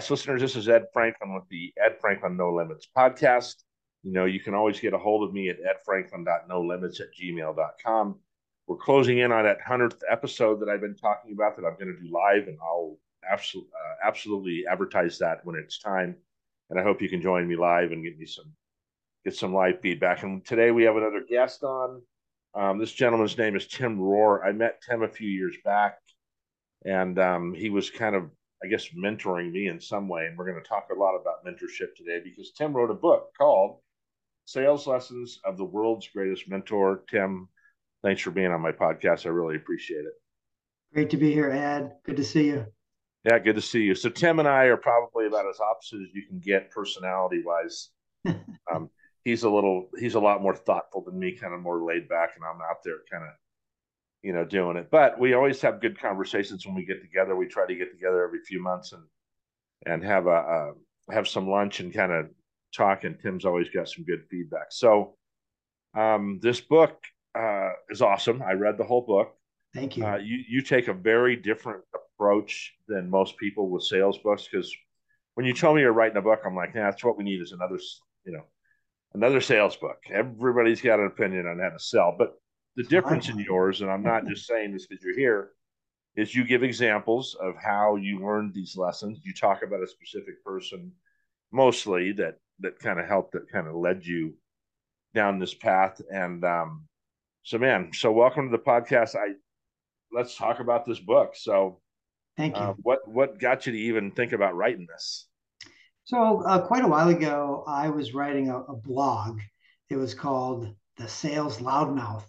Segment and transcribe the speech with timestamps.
[0.00, 0.40] podcast listeners.
[0.40, 3.56] This is Ed Franklin with the Ed Franklin No Limits podcast.
[4.02, 8.18] You know, you can always get a hold of me at edfranklin.nolimits at gmail.com.
[8.66, 11.94] We're closing in on that 100th episode that I've been talking about that I'm going
[11.94, 12.96] to do live, and I'll
[13.30, 16.16] absolutely, uh, absolutely advertise that when it's time.
[16.70, 18.52] And I hope you can join me live and get me some
[19.24, 20.22] get some live feedback.
[20.22, 22.00] And today we have another guest on.
[22.54, 24.46] Um, this gentleman's name is Tim Rohrer.
[24.46, 25.98] I met Tim a few years back,
[26.86, 28.30] and um, he was kind of
[28.62, 30.26] I guess, mentoring me in some way.
[30.26, 33.32] And we're going to talk a lot about mentorship today because Tim wrote a book
[33.36, 33.78] called
[34.44, 37.02] Sales Lessons of the World's Greatest Mentor.
[37.08, 37.48] Tim,
[38.02, 39.24] thanks for being on my podcast.
[39.26, 40.12] I really appreciate it.
[40.92, 41.92] Great to be here, Ed.
[42.04, 42.66] Good to see you.
[43.24, 43.94] Yeah, good to see you.
[43.94, 47.90] So Tim and I are probably about as opposite as you can get personality wise.
[48.74, 48.90] um,
[49.24, 52.30] he's a little, he's a lot more thoughtful than me, kind of more laid back,
[52.36, 53.30] and I'm out there kind of
[54.22, 54.90] you know, doing it.
[54.90, 57.36] But we always have good conversations when we get together.
[57.36, 59.02] We try to get together every few months and
[59.86, 62.26] and have a, a have some lunch and kind of
[62.74, 63.04] talk.
[63.04, 64.66] And Tim's always got some good feedback.
[64.70, 65.16] So
[65.96, 67.02] um, this book
[67.38, 68.42] uh, is awesome.
[68.42, 69.34] I read the whole book.
[69.74, 70.04] Thank you.
[70.04, 74.74] Uh, you you take a very different approach than most people with sales books because
[75.34, 77.40] when you tell me you're writing a book, I'm like, yeah, that's what we need
[77.40, 77.78] is another,
[78.24, 78.44] you know,
[79.14, 79.98] another sales book.
[80.12, 82.34] Everybody's got an opinion on how to sell, but
[82.76, 85.50] the difference in yours, and I'm not just saying this because you're here,
[86.16, 89.20] is you give examples of how you learned these lessons.
[89.24, 90.92] You talk about a specific person,
[91.52, 94.34] mostly that that kind of helped, that kind of led you
[95.14, 96.00] down this path.
[96.12, 96.86] And um,
[97.42, 99.16] so, man, so welcome to the podcast.
[99.16, 99.34] I
[100.12, 101.34] let's talk about this book.
[101.34, 101.80] So,
[102.36, 102.62] thank you.
[102.62, 105.26] Uh, what what got you to even think about writing this?
[106.04, 109.40] So, uh, quite a while ago, I was writing a, a blog.
[109.88, 112.24] It was called the Sales Loudmouth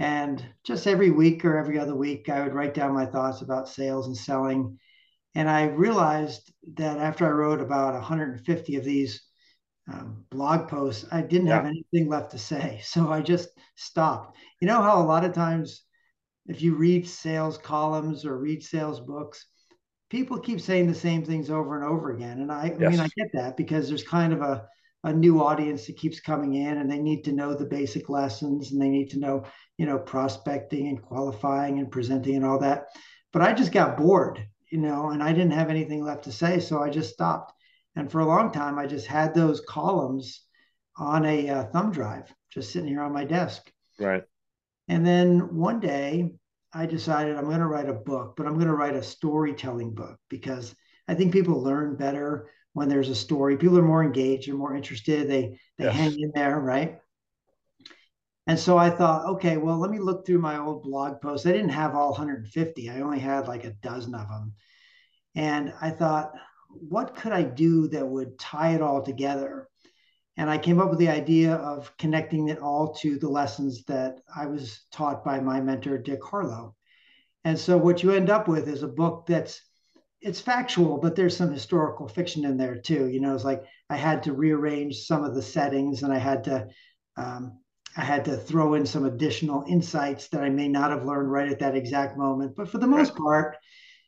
[0.00, 3.68] and just every week or every other week, I would write down my thoughts about
[3.68, 4.78] sales and selling.
[5.34, 9.22] And I realized that after I wrote about 150 of these
[9.92, 11.56] um, blog posts, I didn't yeah.
[11.56, 12.80] have anything left to say.
[12.84, 14.38] So I just stopped.
[14.62, 15.82] You know how a lot of times,
[16.46, 19.48] if you read sales columns or read sales books,
[20.08, 22.40] people keep saying the same things over and over again.
[22.40, 22.80] And I, yes.
[22.80, 24.66] I mean, I get that because there's kind of a,
[25.04, 28.72] a new audience that keeps coming in and they need to know the basic lessons
[28.72, 29.44] and they need to know
[29.78, 32.86] you know prospecting and qualifying and presenting and all that.
[33.32, 36.60] But i just got bored you know and i didn't have anything left to say
[36.60, 37.52] so i just stopped.
[37.96, 40.44] And for a long time i just had those columns
[40.96, 43.70] on a uh, thumb drive just sitting here on my desk.
[43.98, 44.24] Right.
[44.88, 46.32] And then one day
[46.72, 49.94] i decided i'm going to write a book but i'm going to write a storytelling
[49.94, 50.74] book because
[51.08, 53.56] i think people learn better when there's a story.
[53.56, 55.94] People are more engaged, they're more interested, they they yes.
[55.94, 56.98] hang in there, right?
[58.46, 61.46] And so I thought, okay, well, let me look through my old blog posts.
[61.46, 62.90] I didn't have all 150.
[62.90, 64.54] I only had like a dozen of them.
[65.36, 66.32] And I thought,
[66.68, 69.68] what could I do that would tie it all together?
[70.36, 74.20] And I came up with the idea of connecting it all to the lessons that
[74.34, 76.74] I was taught by my mentor, Dick Harlow.
[77.44, 79.62] And so what you end up with is a book that's
[80.20, 83.08] it's factual, but there's some historical fiction in there too.
[83.08, 86.44] You know, it's like I had to rearrange some of the settings, and I had
[86.44, 86.68] to
[87.16, 87.58] um,
[87.96, 91.50] I had to throw in some additional insights that I may not have learned right
[91.50, 92.54] at that exact moment.
[92.54, 93.56] But for the most part,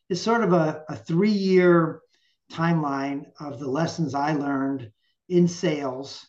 [0.09, 2.01] it's sort of a, a three year
[2.53, 4.91] timeline of the lessons I learned
[5.29, 6.27] in sales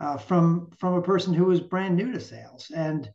[0.00, 2.70] uh, from from a person who was brand new to sales.
[2.74, 3.08] And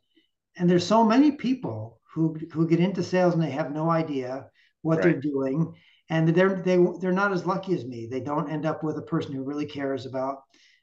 [0.56, 4.46] and there's so many people who who get into sales and they have no idea
[4.82, 5.04] what right.
[5.04, 5.74] they're doing
[6.12, 8.06] and they're they they're not as lucky as me.
[8.06, 10.42] They don't end up with a person who really cares about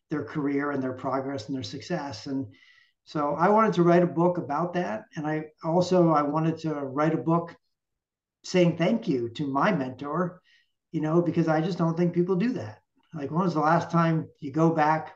[0.09, 2.25] their career and their progress and their success.
[2.25, 2.47] And
[3.05, 6.73] so I wanted to write a book about that, and I also I wanted to
[6.73, 7.55] write a book
[8.43, 10.41] saying thank you to my mentor,
[10.91, 12.79] you know, because I just don't think people do that.
[13.13, 15.13] Like when was the last time you go back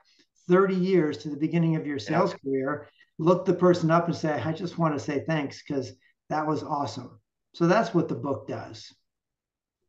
[0.48, 2.38] 30 years to the beginning of your sales yeah.
[2.44, 2.88] career,
[3.18, 5.92] look the person up and say, I just want to say thanks because
[6.30, 7.20] that was awesome.
[7.56, 8.94] So that's what the book does.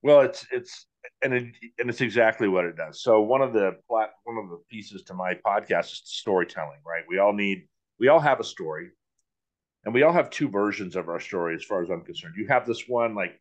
[0.05, 0.87] Well, it's it's
[1.23, 1.47] and it,
[1.79, 3.03] and it's exactly what it does.
[3.03, 6.81] So one of the plat one of the pieces to my podcast is storytelling.
[6.87, 7.05] Right?
[7.09, 7.67] We all need
[7.99, 8.91] we all have a story,
[9.87, 12.35] and we all have two versions of our story, as far as I'm concerned.
[12.37, 13.41] You have this one like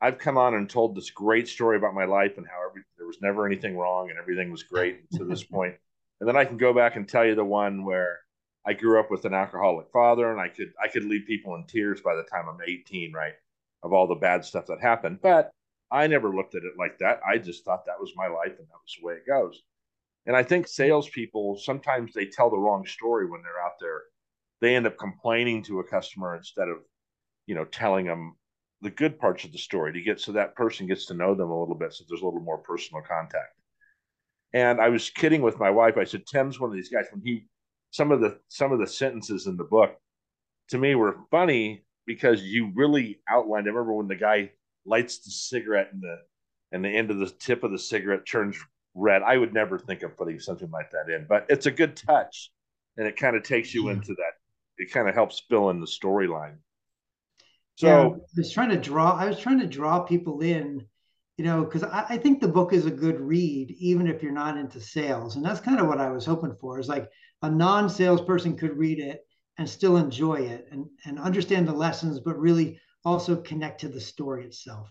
[0.00, 3.08] I've come on and told this great story about my life and how every, there
[3.08, 5.74] was never anything wrong and everything was great to this point.
[6.20, 8.20] And then I can go back and tell you the one where
[8.64, 11.64] I grew up with an alcoholic father and I could I could leave people in
[11.64, 13.34] tears by the time I'm 18, right?
[13.82, 15.18] Of all the bad stuff that happened.
[15.20, 15.50] But
[15.90, 17.20] I never looked at it like that.
[17.26, 19.62] I just thought that was my life and that was the way it goes.
[20.26, 24.02] And I think salespeople sometimes they tell the wrong story when they're out there.
[24.60, 26.78] They end up complaining to a customer instead of,
[27.46, 28.36] you know, telling them
[28.80, 31.50] the good parts of the story to get so that person gets to know them
[31.50, 33.54] a little bit so there's a little more personal contact
[34.52, 37.22] and i was kidding with my wife i said tim's one of these guys when
[37.24, 37.44] he
[37.90, 39.96] some of the some of the sentences in the book
[40.68, 44.50] to me were funny because you really outlined i remember when the guy
[44.88, 46.16] lights the cigarette and the
[46.72, 48.56] and the end of the tip of the cigarette turns
[48.94, 51.96] red i would never think of putting something like that in but it's a good
[51.96, 52.50] touch
[52.96, 53.92] and it kind of takes you yeah.
[53.92, 54.32] into that
[54.78, 56.56] it kind of helps fill in the storyline
[57.78, 59.12] so yeah, I was trying to draw.
[59.12, 60.84] I was trying to draw people in,
[61.36, 64.32] you know, because I, I, think the book is a good read, even if you're
[64.32, 66.80] not into sales, and that's kind of what I was hoping for.
[66.80, 67.08] Is like
[67.42, 69.24] a non-salesperson could read it
[69.58, 74.00] and still enjoy it and and understand the lessons, but really also connect to the
[74.00, 74.88] story itself.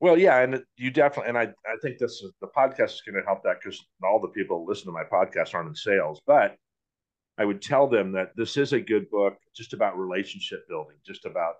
[0.00, 3.20] Well, yeah, and you definitely, and I, I think this is the podcast is going
[3.20, 6.20] to help that because all the people that listen to my podcast aren't in sales,
[6.26, 6.56] but
[7.38, 11.24] I would tell them that this is a good book, just about relationship building, just
[11.24, 11.54] about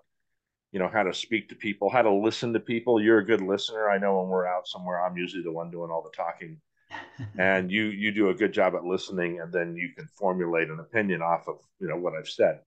[0.71, 3.01] you know how to speak to people how to listen to people.
[3.01, 3.89] You're a good listener.
[3.89, 6.59] I know when we're out somewhere i'm usually the one doing all the talking.
[7.37, 10.79] And you you do a good job at listening and then you can formulate an
[10.79, 12.59] opinion off of you know what i've said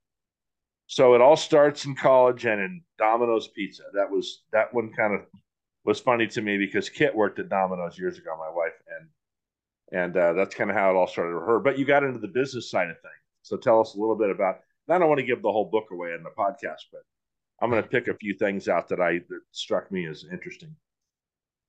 [0.90, 5.14] so it all starts in college and in domino's pizza that was that one kind
[5.14, 5.20] of
[5.84, 9.08] was funny to me because kit worked at domino's years ago my wife and
[9.92, 12.18] and uh, that's kind of how it all started with her but you got into
[12.18, 15.20] the business side of things so tell us a little bit about i don't want
[15.20, 17.02] to give the whole book away in the podcast but
[17.60, 20.74] I'm going to pick a few things out that I that struck me as interesting.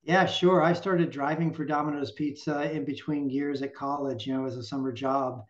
[0.03, 0.63] Yeah, sure.
[0.63, 4.63] I started driving for Domino's Pizza in between years at college, you know, as a
[4.63, 5.43] summer job,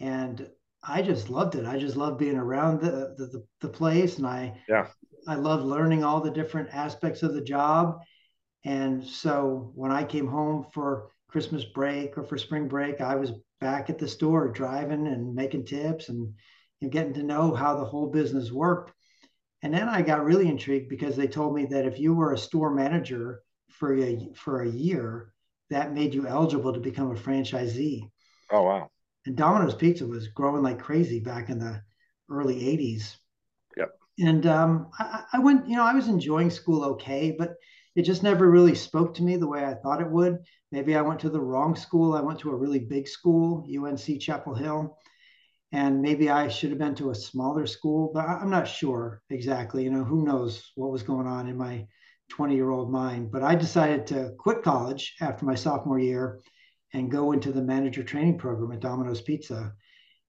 [0.00, 0.48] and
[0.86, 1.66] I just loved it.
[1.66, 4.86] I just loved being around the the, the place, and I yeah
[5.26, 8.00] I loved learning all the different aspects of the job.
[8.64, 13.32] And so when I came home for Christmas break or for spring break, I was
[13.60, 16.34] back at the store driving and making tips and,
[16.80, 18.92] and getting to know how the whole business worked.
[19.62, 22.38] And then I got really intrigued because they told me that if you were a
[22.38, 23.40] store manager
[23.70, 25.32] for a for a year,
[25.70, 28.10] that made you eligible to become a franchisee.
[28.50, 28.90] Oh wow!
[29.26, 31.82] And Domino's Pizza was growing like crazy back in the
[32.30, 33.16] early '80s.
[33.76, 33.90] Yep.
[34.18, 37.54] And um, I, I went, you know, I was enjoying school okay, but
[37.96, 40.38] it just never really spoke to me the way I thought it would.
[40.72, 42.14] Maybe I went to the wrong school.
[42.14, 44.98] I went to a really big school, UNC Chapel Hill,
[45.72, 49.84] and maybe I should have been to a smaller school, but I'm not sure exactly.
[49.84, 51.86] You know, who knows what was going on in my
[52.30, 53.30] 20 year old mind.
[53.30, 56.40] But I decided to quit college after my sophomore year
[56.94, 59.74] and go into the manager training program at Domino's Pizza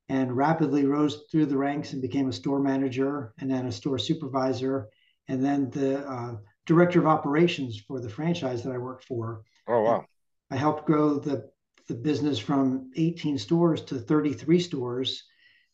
[0.09, 3.97] and rapidly rose through the ranks and became a store manager and then a store
[3.97, 4.89] supervisor
[5.27, 6.35] and then the uh,
[6.65, 9.43] director of operations for the franchise that I worked for.
[9.67, 10.05] Oh, wow.
[10.51, 11.49] I helped grow the,
[11.87, 15.23] the business from 18 stores to 33 stores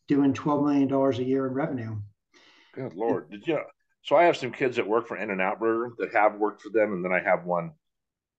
[0.08, 1.98] doing $12 million a year in revenue.
[2.74, 3.30] Good Lord.
[3.32, 3.60] Did you?
[4.04, 6.94] So I have some kids that work for In-N-Out Burger that have worked for them.
[6.94, 7.72] And then I have one,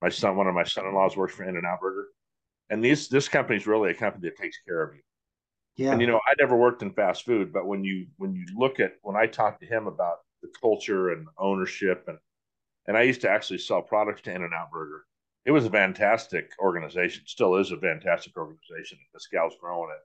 [0.00, 2.08] my son, one of my son-in-laws works for In-N-Out Burger.
[2.70, 5.00] And these, this company is really a company that takes care of you.
[5.76, 5.92] Yeah.
[5.92, 8.80] And, you know, I never worked in fast food, but when you, when you look
[8.80, 12.18] at, when I talked to him about the culture and ownership and,
[12.86, 15.04] and I used to actually sell products to In-N-Out Burger.
[15.44, 18.98] It was a fantastic organization, still is a fantastic organization.
[19.12, 20.02] This gal's growing it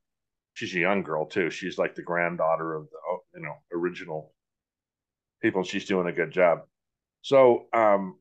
[0.58, 1.52] she's a young girl too.
[1.52, 4.34] She's like the granddaughter of the you know original
[5.42, 5.62] people.
[5.62, 6.62] and She's doing a good job.
[7.22, 8.18] So um,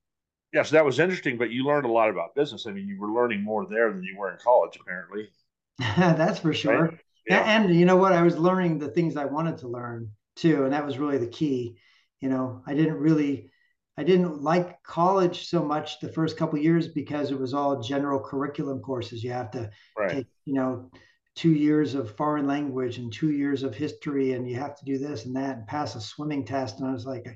[0.56, 1.36] yeah, so that was interesting.
[1.36, 2.66] But you learned a lot about business.
[2.66, 5.28] I mean, you were learning more there than you were in college, apparently.
[5.78, 6.84] That's for sure.
[6.86, 6.98] Right?
[7.28, 7.40] Yeah.
[7.40, 8.14] And, and you know what?
[8.14, 11.26] I was learning the things I wanted to learn too, and that was really the
[11.26, 11.76] key.
[12.22, 13.50] You know, I didn't really.
[13.98, 18.20] I didn't like college so much the first couple years because it was all general
[18.20, 19.24] curriculum courses.
[19.24, 20.10] You have to right.
[20.10, 20.90] take, you know,
[21.34, 24.98] two years of foreign language and two years of history and you have to do
[24.98, 27.26] this and that and pass a swimming test and i was like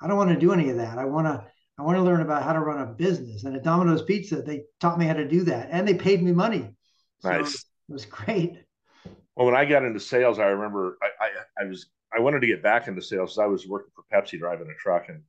[0.00, 1.44] i don't want to do any of that i want to
[1.80, 4.62] i want to learn about how to run a business and at domino's pizza they
[4.80, 6.68] taught me how to do that and they paid me money
[7.20, 7.54] so nice
[7.88, 8.62] it was great
[9.36, 12.46] well when i got into sales i remember i i, I was i wanted to
[12.46, 15.22] get back into sales i was working for pepsi driving a truck and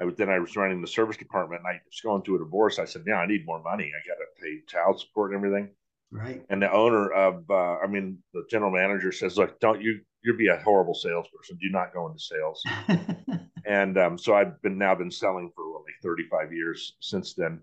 [0.00, 2.38] I was then I was running the service department and I was going through a
[2.38, 2.78] divorce.
[2.78, 3.90] I said, Yeah, I need more money.
[3.92, 5.70] I got to pay child support and everything.
[6.10, 6.44] Right.
[6.48, 10.00] And the owner of, uh, I mean, the general manager says, "Look, don't you?
[10.22, 11.58] You'd be a horrible salesperson.
[11.60, 12.64] Do not go into sales."
[13.66, 15.67] and um, so I've been now been selling for
[16.02, 17.60] 35 years since then,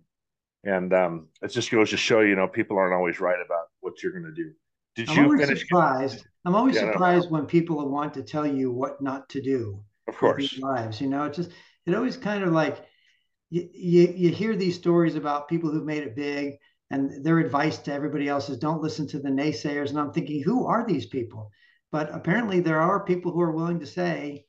[0.64, 4.02] and um, it just goes to show you know people aren't always right about what
[4.02, 4.52] you're going to do.
[4.96, 5.62] Did I'm you always finish?
[5.62, 6.26] Surprised.
[6.46, 7.38] I'm always yeah, surprised no.
[7.38, 9.84] when people want to tell you what not to do.
[10.08, 10.58] Of course.
[10.60, 11.52] Lives, you know, it's just
[11.86, 12.86] it always kind of like
[13.50, 16.56] you, you you hear these stories about people who've made it big
[16.92, 20.44] and their advice to everybody else is don't listen to the naysayers and i'm thinking
[20.44, 21.50] who are these people
[21.92, 24.46] but apparently there are people who are willing to say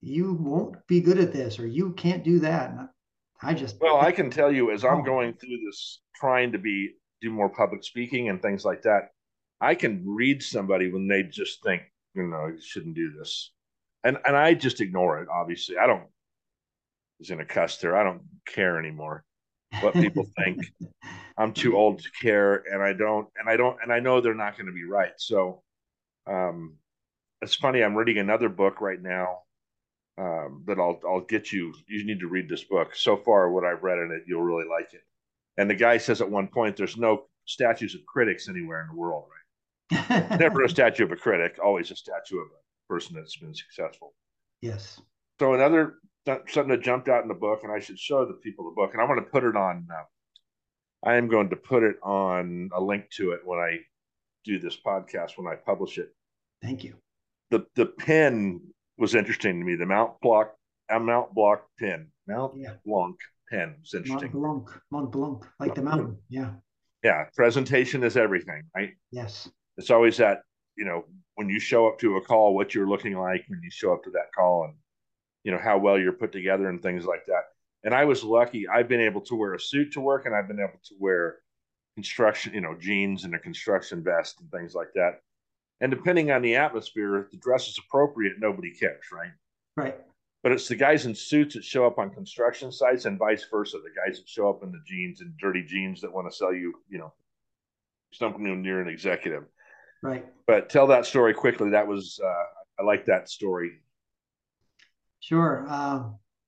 [0.00, 2.74] you won't be good at this or you can't do that.
[3.42, 5.02] I just well, I can tell you as I'm oh.
[5.02, 9.10] going through this, trying to be do more public speaking and things like that.
[9.60, 11.82] I can read somebody when they just think,
[12.14, 13.52] you know, you shouldn't do this,
[14.04, 15.28] and and I just ignore it.
[15.28, 16.04] Obviously, I don't.
[17.20, 17.96] Is in a cuss there.
[17.96, 19.24] I don't care anymore
[19.80, 20.58] what people think.
[21.36, 24.34] I'm too old to care, and I don't, and I don't, and I know they're
[24.34, 25.12] not going to be right.
[25.18, 25.62] So,
[26.26, 26.76] um,
[27.42, 27.82] it's funny.
[27.82, 29.40] I'm reading another book right now
[30.20, 31.72] um, that I'll I'll get you.
[31.86, 32.94] You need to read this book.
[32.94, 35.02] So far, what I've read in it, you'll really like it.
[35.56, 39.00] And the guy says at one point, "There's no statues of critics anywhere in the
[39.00, 39.24] world,
[39.90, 40.38] right?
[40.40, 44.14] Never a statue of a critic, always a statue of a person that's been successful."
[44.60, 45.00] Yes.
[45.38, 45.94] So another
[46.26, 48.90] something that jumped out in the book, and I should show the people the book,
[48.92, 49.88] and I'm going to put it on.
[49.90, 50.02] Uh,
[51.08, 53.78] I am going to put it on a link to it when I
[54.44, 56.14] do this podcast when I publish it.
[56.60, 56.96] Thank you.
[57.50, 58.60] The the pen
[59.00, 59.74] was interesting to me.
[59.74, 60.48] The Mount Blanc,
[60.90, 62.74] a uh, Mount Blanc pen, Mount yeah.
[62.84, 63.16] Blanc
[63.50, 64.30] pen was interesting.
[64.34, 66.18] Mont Blanc, Mont Blanc, like the mountain.
[66.28, 66.50] Yeah.
[67.02, 67.24] Yeah.
[67.34, 68.90] Presentation is everything, right?
[69.10, 69.48] Yes.
[69.78, 70.42] It's always that,
[70.76, 71.04] you know,
[71.36, 74.04] when you show up to a call, what you're looking like when you show up
[74.04, 74.74] to that call and,
[75.42, 77.44] you know, how well you're put together and things like that.
[77.82, 78.68] And I was lucky.
[78.68, 81.38] I've been able to wear a suit to work and I've been able to wear
[81.94, 85.20] construction, you know, jeans and a construction vest and things like that.
[85.80, 89.30] And depending on the atmosphere, if the dress is appropriate, nobody cares, right?
[89.76, 89.96] Right.
[90.42, 93.78] But it's the guys in suits that show up on construction sites and vice versa.
[93.78, 96.52] The guys that show up in the jeans and dirty jeans that want to sell
[96.52, 97.12] you, you know,
[98.12, 99.44] something you're an executive.
[100.02, 100.24] Right.
[100.46, 101.70] But tell that story quickly.
[101.70, 103.72] That was, uh, I like that story.
[105.20, 105.66] Sure.
[105.68, 106.04] Uh,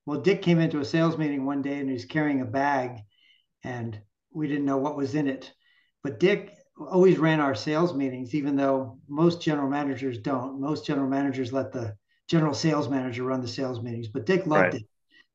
[0.06, 2.98] well, Dick came into a sales meeting one day and he was carrying a bag
[3.62, 3.98] and
[4.32, 5.52] we didn't know what was in it.
[6.02, 6.54] But Dick
[6.88, 10.60] always ran our sales meetings, even though most general managers don't.
[10.60, 11.96] Most general managers let the
[12.28, 14.74] general sales manager run the sales meetings, but Dick loved right.
[14.74, 14.82] it.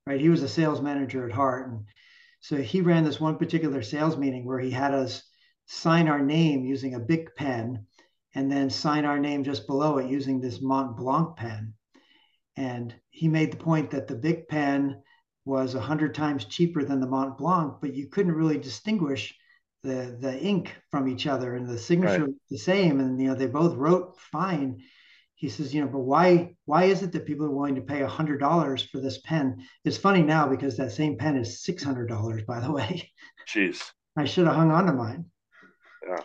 [0.06, 0.22] Right.
[0.22, 1.70] He was a sales manager at heart.
[1.70, 1.86] And
[2.40, 5.24] so he ran this one particular sales meeting where he had us
[5.66, 7.86] sign our name using a Bic pen
[8.34, 11.74] and then sign our name just below it using this Mont Blanc pen.
[12.56, 15.02] And he made the point that the Bic pen
[15.44, 19.38] was a hundred times cheaper than the Mont Blanc, but you couldn't really distinguish
[19.84, 22.34] the the ink from each other and the signature right.
[22.50, 23.00] the same.
[23.00, 24.82] And you know they both wrote fine.
[25.36, 28.02] He says you know but why why is it that people are willing to pay
[28.02, 29.64] a hundred dollars for this pen?
[29.86, 33.12] It's funny now because that same pen is six hundred dollars by the way.
[33.48, 33.84] Jeez.
[34.18, 35.26] I should have hung on to mine.
[36.08, 36.24] Yeah.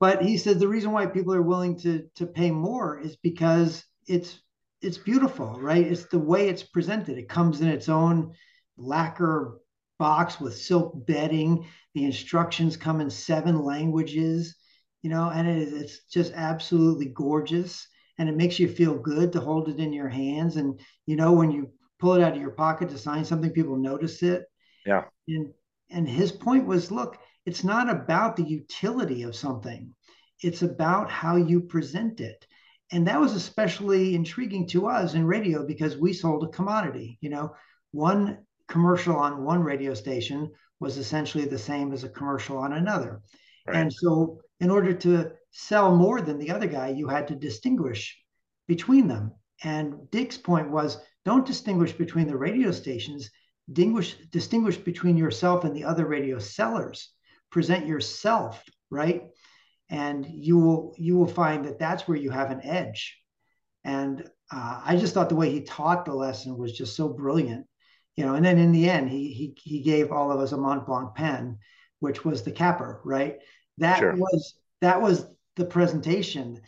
[0.00, 3.84] But he said the reason why people are willing to to pay more is because
[4.06, 4.40] it's
[4.82, 5.86] it's beautiful right?
[5.86, 7.18] It's the way it's presented.
[7.18, 8.34] It comes in its own
[8.76, 9.60] lacquer
[9.98, 11.66] box with silk bedding.
[11.94, 14.56] The instructions come in seven languages,
[15.02, 17.86] you know, and it, it's just absolutely gorgeous.
[18.18, 20.56] And it makes you feel good to hold it in your hands.
[20.56, 23.76] And, you know, when you pull it out of your pocket to sign something, people
[23.76, 24.44] notice it.
[24.86, 25.04] Yeah.
[25.28, 25.52] And,
[25.90, 29.94] and his point was look, it's not about the utility of something,
[30.40, 32.46] it's about how you present it.
[32.92, 37.18] And that was especially intriguing to us in radio because we sold a commodity.
[37.20, 37.54] You know,
[37.92, 43.22] one commercial on one radio station was essentially the same as a commercial on another.
[43.66, 43.76] Right.
[43.76, 48.18] And so, in order to sell more than the other guy, you had to distinguish
[48.66, 49.32] between them.
[49.62, 53.30] And Dick's point was don't distinguish between the radio stations,
[53.72, 57.10] distinguish, distinguish between yourself and the other radio sellers.
[57.50, 59.24] Present yourself, right?
[59.90, 63.18] And you will you will find that that's where you have an edge.
[63.84, 67.66] And uh, I just thought the way he taught the lesson was just so brilliant
[68.16, 70.56] you know, and then in the end, he he he gave all of us a
[70.56, 71.58] Mont Blanc pen,
[72.00, 73.38] which was the capper, right?
[73.78, 74.14] That sure.
[74.14, 76.60] was that was the presentation.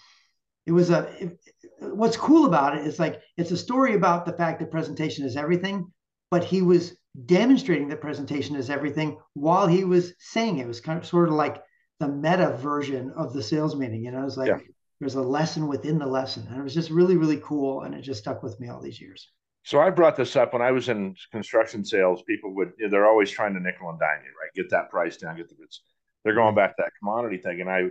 [0.67, 1.09] It was a.
[1.21, 1.39] It,
[1.81, 5.37] what's cool about it is like it's a story about the fact that presentation is
[5.37, 5.93] everything,
[6.31, 10.63] but he was demonstrating that presentation is everything while he was saying it.
[10.63, 11.63] it was kind of sort of like
[12.01, 14.05] the meta version of the sales meeting.
[14.05, 14.59] You know, it was like yeah.
[14.99, 18.03] there's a lesson within the lesson, and it was just really really cool, and it
[18.03, 19.31] just stuck with me all these years.
[19.67, 22.23] So I brought this up when I was in construction sales.
[22.23, 24.55] People would they're always trying to nickel and dime you, right?
[24.55, 25.83] Get that price down, get the goods.
[26.23, 27.89] They're going back to that commodity thing, and I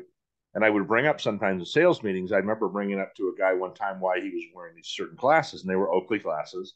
[0.54, 2.32] and I would bring up sometimes in sales meetings.
[2.32, 5.18] I remember bringing up to a guy one time why he was wearing these certain
[5.18, 6.76] glasses, and they were Oakley glasses,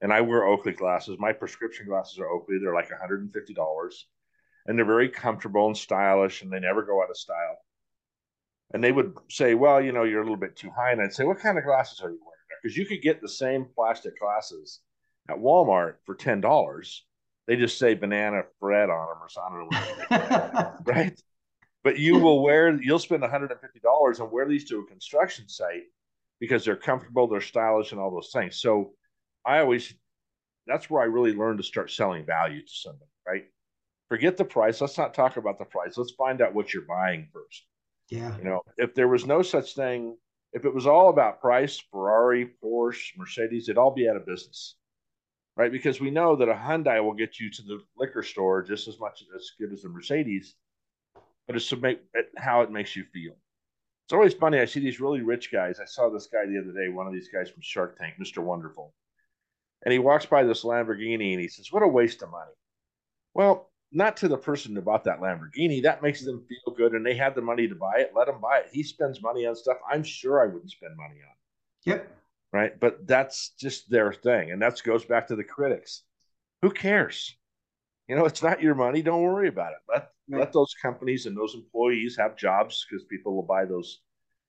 [0.00, 1.16] and I wear Oakley glasses.
[1.18, 2.58] My prescription glasses are Oakley.
[2.60, 4.06] They're like one hundred and fifty dollars,
[4.66, 7.56] and they're very comfortable and stylish, and they never go out of style.
[8.72, 11.12] And they would say, "Well, you know, you're a little bit too high," and I'd
[11.12, 12.35] say, "What kind of glasses are you wearing?"
[12.66, 14.80] Because you could get the same plastic glasses
[15.30, 17.04] at Walmart for ten dollars.
[17.46, 21.20] They just say banana bread on them or something, right?
[21.84, 24.80] But you will wear, you'll spend one hundred and fifty dollars and wear these to
[24.80, 25.84] a construction site
[26.40, 28.60] because they're comfortable, they're stylish, and all those things.
[28.60, 28.94] So
[29.44, 29.94] I always
[30.66, 33.44] that's where I really learned to start selling value to somebody, right?
[34.08, 34.80] Forget the price.
[34.80, 35.96] Let's not talk about the price.
[35.96, 37.64] Let's find out what you're buying first.
[38.10, 38.36] Yeah.
[38.38, 40.16] You know, if there was no such thing,
[40.52, 44.76] if it was all about price, Ferrari, Porsche, Mercedes, it'd all be out of business.
[45.56, 45.72] Right?
[45.72, 49.00] Because we know that a Hyundai will get you to the liquor store just as
[49.00, 50.54] much as good as a Mercedes,
[51.46, 52.00] but it's to make
[52.36, 53.32] how it makes you feel.
[54.04, 54.60] It's always funny.
[54.60, 55.80] I see these really rich guys.
[55.80, 58.42] I saw this guy the other day, one of these guys from Shark Tank, Mr.
[58.42, 58.94] Wonderful.
[59.84, 62.52] And he walks by this Lamborghini and he says, What a waste of money.
[63.34, 65.82] Well, not to the person who bought that Lamborghini.
[65.82, 68.12] That makes them feel good and they had the money to buy it.
[68.14, 68.68] Let them buy it.
[68.72, 71.34] He spends money on stuff I'm sure I wouldn't spend money on.
[71.84, 72.10] Yep.
[72.52, 72.78] Right.
[72.78, 74.50] But that's just their thing.
[74.50, 76.02] And that goes back to the critics.
[76.62, 77.36] Who cares?
[78.08, 79.02] You know, it's not your money.
[79.02, 79.78] Don't worry about it.
[79.88, 80.40] Let right.
[80.40, 84.00] let those companies and those employees have jobs because people will buy those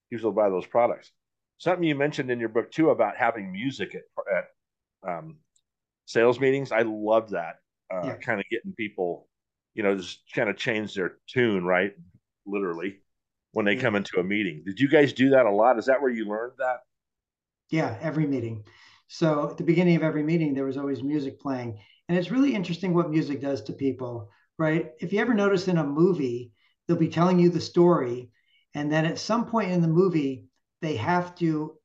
[0.09, 1.11] people will buy those products.
[1.57, 4.03] Something you mentioned in your book too about having music at,
[4.35, 5.37] at um,
[6.05, 6.71] sales meetings.
[6.71, 7.59] I love that
[7.93, 8.15] uh, yeah.
[8.15, 9.27] kind of getting people,
[9.73, 11.93] you know, just kind of change their tune, right?
[12.45, 12.99] Literally,
[13.51, 13.81] when they yeah.
[13.81, 14.63] come into a meeting.
[14.65, 15.77] Did you guys do that a lot?
[15.77, 16.79] Is that where you learned that?
[17.69, 18.63] Yeah, every meeting.
[19.07, 21.79] So at the beginning of every meeting, there was always music playing.
[22.09, 24.91] And it's really interesting what music does to people, right?
[24.99, 26.51] If you ever notice in a movie,
[26.87, 28.31] they'll be telling you the story.
[28.73, 30.45] And then at some point in the movie,
[30.81, 31.77] they have to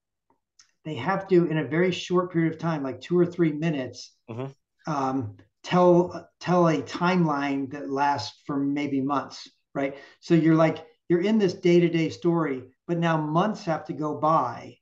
[0.84, 4.14] they have to in a very short period of time like two or three minutes
[4.28, 4.92] mm-hmm.
[4.92, 9.96] um, tell tell a timeline that lasts for maybe months right?
[10.20, 14.76] So you're like you're in this day-to-day story but now months have to go by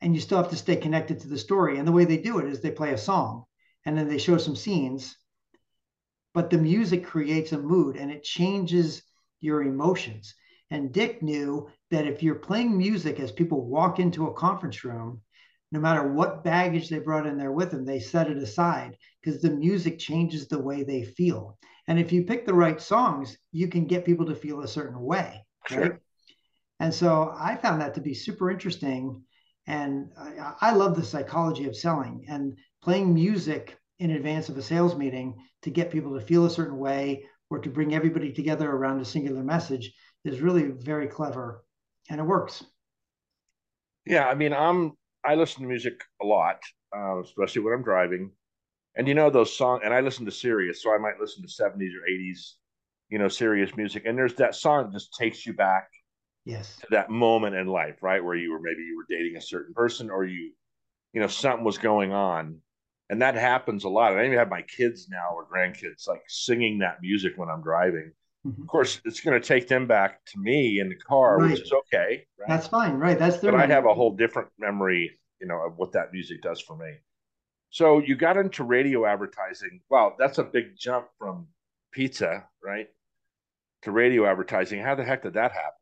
[0.00, 1.78] and you still have to stay connected to the story.
[1.78, 3.44] And the way they do it is they play a song
[3.86, 5.16] and then they show some scenes
[6.32, 9.02] but the music creates a mood and it changes
[9.40, 10.34] your emotions.
[10.70, 15.20] And dick knew that if you're playing music as people walk into a conference room
[15.74, 19.42] no matter what baggage they brought in there with them, they set it aside because
[19.42, 21.58] the music changes the way they feel.
[21.88, 25.00] And if you pick the right songs, you can get people to feel a certain
[25.00, 25.44] way.
[25.66, 25.80] Sure.
[25.80, 25.92] Right?
[26.78, 29.24] And so I found that to be super interesting.
[29.66, 34.62] And I, I love the psychology of selling and playing music in advance of a
[34.62, 38.70] sales meeting to get people to feel a certain way or to bring everybody together
[38.70, 39.92] around a singular message
[40.24, 41.64] is really very clever
[42.08, 42.62] and it works.
[44.06, 44.92] Yeah, I mean, I'm
[45.24, 46.60] I listen to music a lot,
[46.96, 48.30] uh, especially when I'm driving.
[48.96, 51.48] And you know those songs, and I listen to Sirius, so I might listen to
[51.48, 52.54] 70s or 80s,
[53.08, 54.04] you know, Sirius music.
[54.06, 55.88] And there's that song that just takes you back,
[56.44, 59.40] yes, to that moment in life, right, where you were maybe you were dating a
[59.40, 60.52] certain person, or you,
[61.12, 62.60] you know, something was going on,
[63.10, 64.12] and that happens a lot.
[64.12, 67.62] And I even have my kids now or grandkids like singing that music when I'm
[67.62, 68.12] driving.
[68.46, 68.62] Mm-hmm.
[68.62, 71.50] Of course, it's going to take them back to me in the car, right.
[71.50, 72.26] which is okay.
[72.38, 72.48] Right?
[72.48, 73.18] That's fine, right?
[73.18, 73.52] That's their.
[73.52, 73.72] But memory.
[73.72, 76.92] I have a whole different memory, you know, of what that music does for me.
[77.70, 79.80] So you got into radio advertising.
[79.90, 81.48] Wow, that's a big jump from
[81.90, 82.88] pizza, right,
[83.82, 84.80] to radio advertising.
[84.80, 85.72] How the heck did that happen?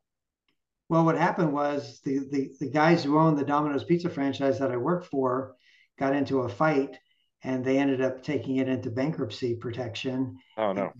[0.88, 4.70] Well, what happened was the the, the guys who owned the Domino's Pizza franchise that
[4.70, 5.57] I worked for
[5.98, 6.96] got into a fight,
[7.42, 10.38] and they ended up taking it into bankruptcy protection.
[10.57, 10.92] Oh no!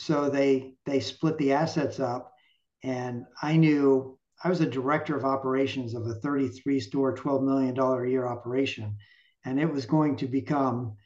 [0.00, 2.32] So they they split the assets up,
[2.84, 7.74] and I knew I was a director of operations of a 33 store, 12 million
[7.74, 8.96] dollar a year operation,
[9.44, 10.96] and it was going to become,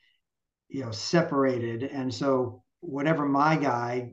[0.69, 1.85] you know, separated.
[1.85, 4.13] And so whatever my guy,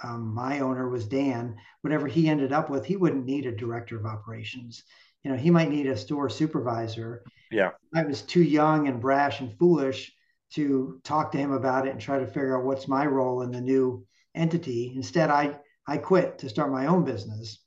[0.00, 3.98] um, my owner was Dan, whatever he ended up with, he wouldn't need a director
[3.98, 4.84] of operations.
[5.24, 7.24] You know, he might need a store supervisor.
[7.50, 10.12] Yeah, I was too young and brash and foolish
[10.52, 13.50] to talk to him about it and try to figure out what's my role in
[13.50, 14.92] the new entity.
[14.94, 17.58] Instead, I I quit to start my own business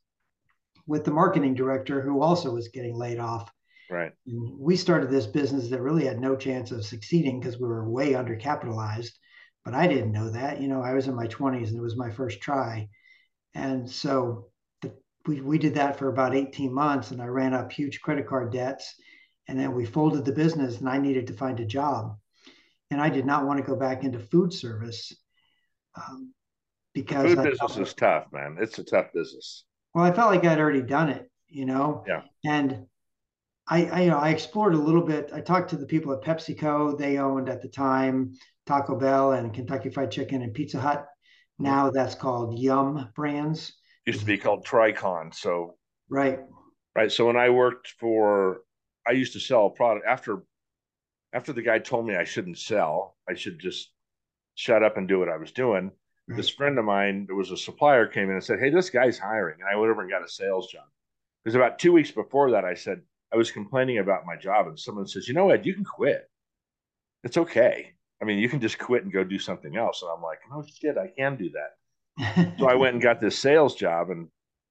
[0.88, 3.52] with the marketing director who also was getting laid off.
[3.89, 4.12] Right.
[4.28, 7.89] And we started this business that really had no chance of succeeding because we were
[7.89, 9.12] way undercapitalized.
[9.63, 10.62] But I didn't know that.
[10.62, 12.89] You know, I was in my 20s and it was my first try.
[13.54, 14.47] And so
[14.82, 14.93] the,
[15.26, 18.52] we, we did that for about 18 months and I ran up huge credit card
[18.52, 18.93] debts.
[19.47, 22.17] And then we folded the business and I needed to find a job.
[22.89, 25.13] And I did not want to go back into food service.
[25.95, 26.34] Um,
[26.93, 28.58] because food business is tough, man.
[28.60, 29.65] It's a tough business.
[29.93, 32.03] Well, I felt like I'd already done it, you know.
[32.08, 32.21] Yeah.
[32.45, 32.86] And
[33.67, 35.29] I, I, you know, I explored a little bit.
[35.34, 36.97] I talked to the people at PepsiCo.
[36.97, 38.34] They owned at the time
[38.65, 40.99] Taco Bell and Kentucky Fried Chicken and Pizza Hut.
[40.99, 41.63] Mm-hmm.
[41.63, 43.73] Now that's called Yum Brands.
[44.06, 45.34] Used to be called Tricon.
[45.34, 45.75] So
[46.10, 46.39] right,
[46.95, 47.12] right.
[47.12, 48.62] So when I worked for,
[49.08, 50.43] I used to sell a product after
[51.32, 53.15] after the guy told me I shouldn't sell.
[53.29, 53.91] I should just
[54.56, 55.91] shut up and do what I was doing.
[56.27, 56.38] Right.
[56.38, 56.57] This mm-hmm.
[56.57, 59.59] friend of mine, there was a supplier, came in and said, Hey, this guy's hiring.
[59.59, 60.86] And I went over and got a sales job.
[61.43, 63.01] Because about two weeks before that, I said,
[63.33, 64.67] I was complaining about my job.
[64.67, 65.65] And someone says, You know what?
[65.65, 66.29] You can quit.
[67.23, 67.93] it's okay.
[68.23, 70.01] I mean, you can just quit and go do something else.
[70.01, 72.55] And I'm like, oh shit, I can do that.
[72.57, 74.29] so I went and got this sales job, and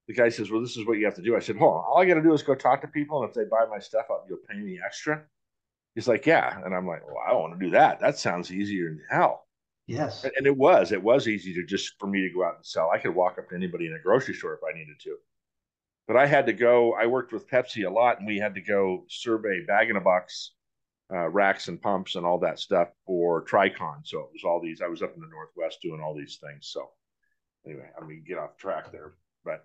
[0.08, 1.36] the guy says, well, this is what you have to do.
[1.36, 3.28] I said, hold on, all I got to do is go talk to people, and
[3.28, 5.22] if they buy my stuff, up, you'll pay me extra.
[5.94, 8.00] He's like, yeah, and I'm like, well, I don't want to do that.
[8.00, 9.44] That sounds easier than hell.
[9.86, 10.92] Yes, and it was.
[10.92, 12.90] It was easy to just for me to go out and sell.
[12.90, 15.16] I could walk up to anybody in a grocery store if I needed to.
[16.06, 16.94] But I had to go.
[16.94, 20.00] I worked with Pepsi a lot, and we had to go survey bag in a
[20.00, 20.52] box
[21.12, 24.04] uh, racks and pumps and all that stuff for Tricon.
[24.04, 24.80] So it was all these.
[24.80, 26.68] I was up in the Northwest doing all these things.
[26.72, 26.90] So
[27.66, 29.14] anyway, I mean, get off track there.
[29.44, 29.64] But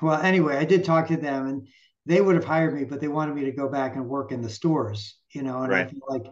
[0.00, 1.68] well, anyway, I did talk to them, and
[2.06, 4.42] they would have hired me, but they wanted me to go back and work in
[4.42, 5.16] the stores.
[5.30, 5.86] You know, and right.
[5.86, 6.26] I feel like,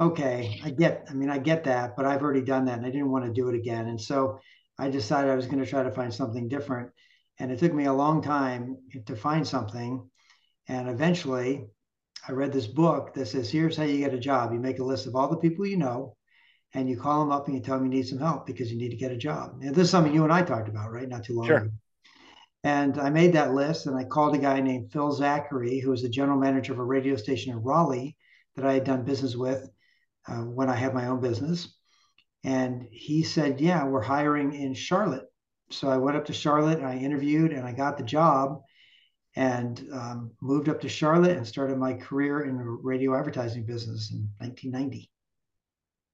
[0.00, 1.06] okay, I get.
[1.10, 3.32] I mean, I get that, but I've already done that, and I didn't want to
[3.32, 3.88] do it again.
[3.88, 4.40] And so
[4.78, 6.90] I decided I was going to try to find something different.
[7.40, 10.08] And it took me a long time to find something.
[10.68, 11.66] And eventually,
[12.28, 14.52] I read this book that says, here's how you get a job.
[14.52, 16.16] You make a list of all the people you know,
[16.74, 18.78] and you call them up and you tell them you need some help because you
[18.78, 19.60] need to get a job.
[19.62, 21.08] And this is something you and I talked about, right?
[21.08, 21.56] Not too long sure.
[21.58, 21.70] ago.
[22.64, 26.02] And I made that list and I called a guy named Phil Zachary, who was
[26.02, 28.16] the general manager of a radio station in Raleigh
[28.56, 29.70] that I had done business with
[30.28, 31.74] uh, when I had my own business.
[32.44, 35.26] And he said, Yeah, we're hiring in Charlotte.
[35.70, 38.62] So I went up to Charlotte and I interviewed and I got the job
[39.36, 44.10] and um, moved up to Charlotte and started my career in the radio advertising business
[44.12, 45.10] in 1990.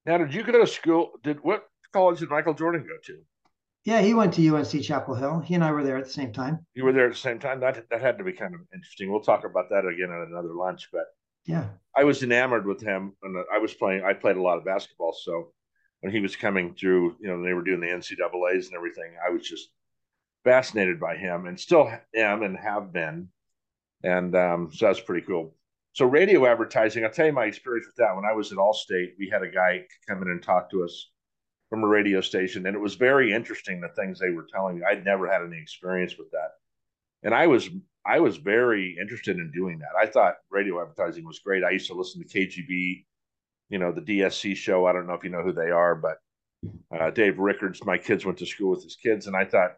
[0.06, 1.12] Now, did you go to school?
[1.22, 3.20] Did what college did Michael Jordan go to?
[3.84, 5.40] Yeah, he went to UNC Chapel Hill.
[5.40, 6.66] He and I were there at the same time.
[6.74, 7.60] You were there at the same time.
[7.60, 9.10] That that had to be kind of interesting.
[9.10, 10.88] We'll talk about that again at another lunch.
[10.90, 11.04] But
[11.44, 14.04] yeah, I was enamored with him, and I was playing.
[14.04, 15.52] I played a lot of basketball, so
[16.00, 19.12] when he was coming through, you know, they were doing the NCAA's and everything.
[19.24, 19.68] I was just
[20.44, 23.28] fascinated by him, and still am, and have been.
[24.02, 25.54] And um, so that's pretty cool.
[25.92, 28.16] So radio advertising, I'll tell you my experience with that.
[28.16, 31.10] When I was at Allstate, we had a guy come in and talk to us
[31.70, 34.84] from a radio station, and it was very interesting the things they were telling me.
[34.84, 36.50] I'd never had any experience with that,
[37.22, 37.68] and I was
[38.06, 39.98] I was very interested in doing that.
[40.00, 41.64] I thought radio advertising was great.
[41.64, 43.04] I used to listen to KGB,
[43.70, 44.86] you know, the DSC show.
[44.86, 46.18] I don't know if you know who they are, but
[46.98, 47.84] uh, Dave Rickards.
[47.84, 49.76] My kids went to school with his kids, and I thought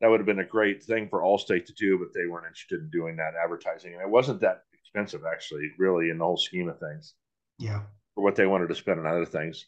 [0.00, 2.80] that would have been a great thing for Allstate to do, but they weren't interested
[2.80, 6.68] in doing that advertising, and it wasn't that expensive actually, really, in the whole scheme
[6.68, 7.14] of things.
[7.58, 7.80] Yeah,
[8.14, 9.66] for what they wanted to spend on other things.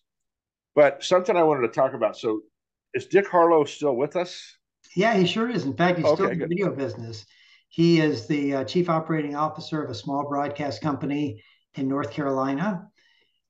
[0.74, 2.18] But something I wanted to talk about.
[2.18, 2.42] So,
[2.92, 4.56] is Dick Harlow still with us?
[4.94, 5.64] Yeah, he sure is.
[5.64, 7.24] In fact, he's okay, still in the video business.
[7.68, 11.42] He is the uh, chief operating officer of a small broadcast company
[11.74, 12.88] in North Carolina,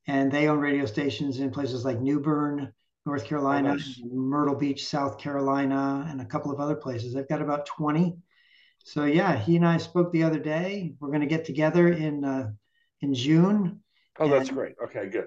[0.07, 2.72] and they own radio stations in places like New Bern,
[3.05, 4.00] North Carolina, oh, nice.
[4.05, 7.14] Myrtle Beach, South Carolina, and a couple of other places.
[7.14, 8.16] They've got about 20.
[8.85, 10.94] So yeah, he and I spoke the other day.
[10.98, 12.50] We're going to get together in uh,
[13.00, 13.81] in June.
[14.18, 14.74] Oh, that's great.
[14.83, 15.26] Okay, good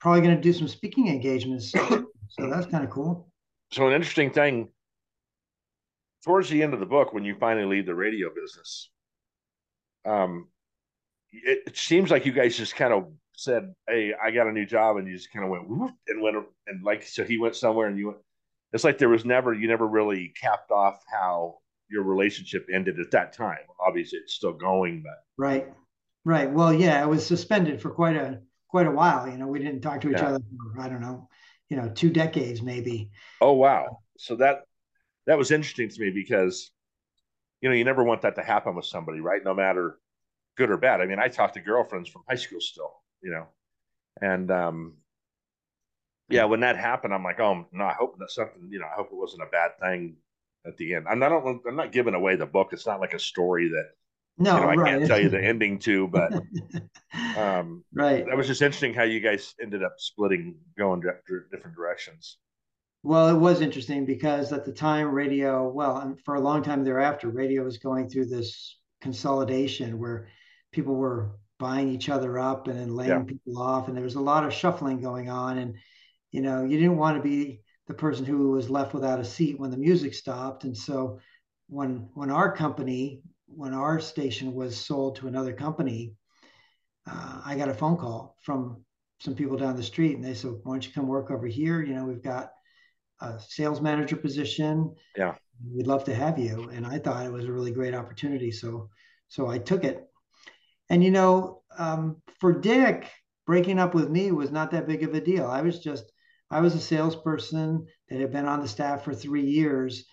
[0.00, 1.70] probably going to do some speaking engagements.
[1.72, 2.06] so
[2.38, 3.28] that's kind of cool.
[3.72, 4.68] So an interesting thing
[6.28, 8.90] towards the end of the book, when you finally leave the radio business,
[10.04, 10.48] um,
[11.32, 14.66] it, it seems like you guys just kind of said, "Hey, I got a new
[14.66, 16.36] job," and you just kind of went Whoop, and went
[16.66, 18.18] and like so he went somewhere and you went.
[18.74, 21.60] It's like there was never you never really capped off how
[21.90, 23.64] your relationship ended at that time.
[23.80, 25.66] Obviously, it's still going, but right,
[26.26, 26.52] right.
[26.52, 29.26] Well, yeah, it was suspended for quite a quite a while.
[29.26, 30.28] You know, we didn't talk to each yeah.
[30.28, 30.40] other
[30.74, 31.30] for, I don't know,
[31.70, 33.12] you know, two decades maybe.
[33.40, 34.00] Oh wow.
[34.18, 34.64] So that
[35.28, 36.72] that was interesting to me because
[37.60, 39.42] you know, you never want that to happen with somebody, right?
[39.44, 39.98] No matter
[40.56, 41.00] good or bad.
[41.00, 43.46] I mean, I talk to girlfriends from high school still, you know.
[44.20, 44.94] And um
[46.30, 48.96] yeah, when that happened, I'm like, oh no, I hope that something, you know, I
[48.96, 50.16] hope it wasn't a bad thing
[50.66, 51.06] at the end.
[51.08, 52.68] I'm not I'm not giving away the book.
[52.72, 53.90] It's not like a story that
[54.40, 54.90] no, you know, I right.
[54.92, 56.32] can't tell you the ending too, but
[57.36, 58.24] um, right.
[58.24, 61.02] That was just interesting how you guys ended up splitting, going
[61.50, 62.38] different directions.
[63.02, 66.82] Well, it was interesting because at the time, radio, well, and for a long time
[66.82, 70.28] thereafter, radio was going through this consolidation where
[70.72, 73.22] people were buying each other up and then laying yeah.
[73.22, 75.58] people off, and there was a lot of shuffling going on.
[75.58, 75.76] And
[76.32, 79.58] you know, you didn't want to be the person who was left without a seat
[79.58, 80.64] when the music stopped.
[80.64, 81.20] And so,
[81.68, 86.14] when when our company when our station was sold to another company,
[87.10, 88.84] uh, I got a phone call from
[89.20, 91.82] some people down the street, and they said, "Why don't you come work over here?
[91.82, 92.50] You know, we've got
[93.20, 94.94] a sales manager position.
[95.16, 95.34] Yeah,
[95.74, 98.90] we'd love to have you." And I thought it was a really great opportunity, so
[99.28, 100.08] so I took it.
[100.90, 103.10] And you know, um, for Dick,
[103.46, 105.46] breaking up with me was not that big of a deal.
[105.46, 106.10] I was just
[106.50, 110.04] I was a salesperson that had been on the staff for three years.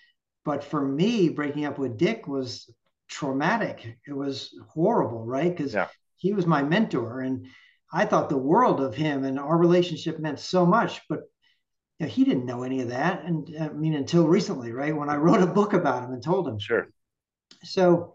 [0.44, 2.70] But for me, breaking up with Dick was
[3.08, 3.98] traumatic.
[4.08, 5.56] It was horrible, right?
[5.56, 5.88] Because yeah.
[6.18, 7.48] he was my mentor, and
[7.92, 11.02] I thought the world of him, and our relationship meant so much.
[11.10, 11.22] But
[12.00, 14.96] you know, he didn't know any of that, and I mean until recently, right?
[14.96, 16.60] When I wrote a book about him and told him.
[16.60, 16.88] Sure.
[17.64, 18.14] So,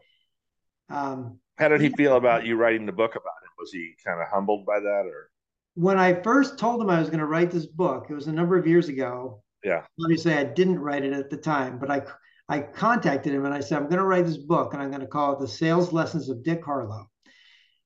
[0.88, 3.50] um, how did he feel about you writing the book about him?
[3.58, 5.30] Was he kind of humbled by that, or?
[5.74, 8.32] When I first told him I was going to write this book, it was a
[8.32, 9.42] number of years ago.
[9.62, 9.82] Yeah.
[10.02, 12.02] Obviously, I didn't write it at the time, but I
[12.50, 15.02] I contacted him and I said, I'm going to write this book and I'm going
[15.02, 17.08] to call it The Sales Lessons of Dick Harlow.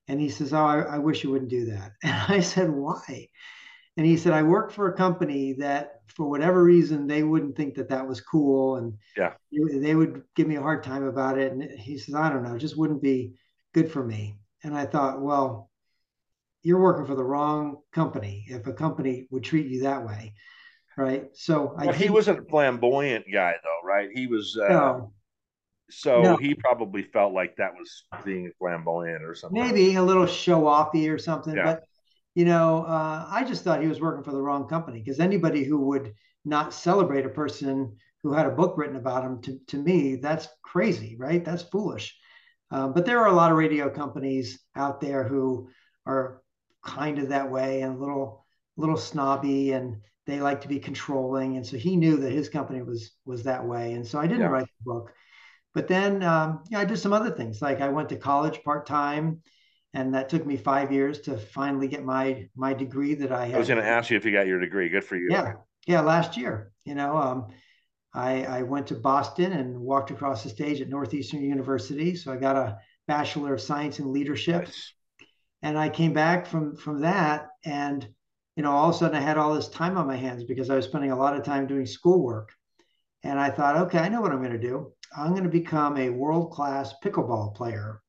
[0.07, 1.91] And he says, Oh, I, I wish you wouldn't do that.
[2.03, 3.29] And I said, Why?
[3.97, 7.75] And he said, I work for a company that, for whatever reason, they wouldn't think
[7.75, 8.75] that that was cool.
[8.75, 11.51] And yeah, they would give me a hard time about it.
[11.53, 13.35] And he says, I don't know, it just wouldn't be
[13.73, 14.37] good for me.
[14.63, 15.69] And I thought, well,
[16.61, 20.33] you're working for the wrong company if a company would treat you that way.
[20.97, 21.25] Right.
[21.33, 24.09] So well, he wasn't a flamboyant guy, though, right?
[24.13, 24.57] He was.
[24.57, 25.13] Uh, no.
[25.89, 26.37] So no.
[26.37, 29.61] he probably felt like that was being flamboyant or something.
[29.61, 31.55] Maybe a little show offy or something.
[31.55, 31.65] Yeah.
[31.65, 31.83] But
[32.35, 35.63] you know, uh, I just thought he was working for the wrong company because anybody
[35.63, 39.77] who would not celebrate a person who had a book written about him, to, to
[39.77, 41.43] me, that's crazy, right?
[41.43, 42.17] That's foolish.
[42.71, 45.69] Um, but there are a lot of radio companies out there who
[46.05, 46.41] are
[46.83, 48.45] kind of that way and a little,
[48.77, 51.55] little snobby and they like to be controlling.
[51.55, 53.93] And so he knew that his company was was that way.
[53.93, 54.47] And so I didn't yeah.
[54.47, 55.13] write the book.
[55.73, 57.61] But then um, know, I did some other things.
[57.61, 59.41] Like I went to college part time
[59.95, 63.55] and that took me five years to finally get my my degree that I had.
[63.55, 64.89] I was going to ask you if you got your degree.
[64.89, 65.29] Good for you.
[65.31, 65.53] Yeah,
[65.87, 66.01] yeah.
[66.01, 67.47] Last year, you know, um,
[68.13, 72.35] I I went to Boston and walked across the stage at Northeastern University, so I
[72.35, 72.77] got a
[73.07, 74.65] Bachelor of Science in Leadership.
[74.65, 74.93] Nice.
[75.61, 78.05] And I came back from from that, and
[78.57, 80.69] you know, all of a sudden I had all this time on my hands because
[80.69, 82.51] I was spending a lot of time doing schoolwork.
[83.23, 84.91] And I thought, okay, I know what I'm going to do.
[85.17, 88.01] I'm going to become a world class pickleball player.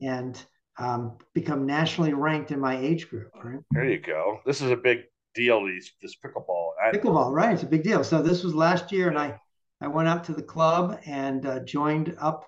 [0.00, 0.36] And
[0.78, 3.30] um, become nationally ranked in my age group.
[3.42, 3.60] Right?
[3.70, 4.40] There you go.
[4.44, 5.00] This is a big
[5.34, 5.64] deal.
[5.64, 6.70] These this pickleball.
[6.82, 7.54] I, pickleball, right?
[7.54, 8.04] It's a big deal.
[8.04, 9.38] So this was last year, and I
[9.80, 12.46] I went up to the club and uh, joined up,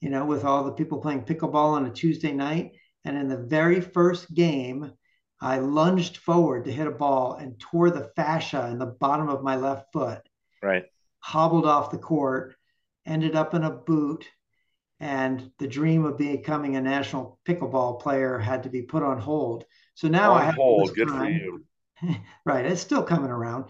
[0.00, 2.72] you know, with all the people playing pickleball on a Tuesday night.
[3.04, 4.92] And in the very first game,
[5.40, 9.42] I lunged forward to hit a ball and tore the fascia in the bottom of
[9.42, 10.20] my left foot.
[10.62, 10.86] Right.
[11.18, 12.56] Hobbled off the court,
[13.06, 14.26] ended up in a boot,
[15.04, 19.66] and the dream of becoming a national pickleball player had to be put on hold.
[19.92, 20.94] So now on I have hold.
[20.94, 21.18] Good time.
[21.18, 21.64] for you.
[22.46, 23.66] right, it's still coming around.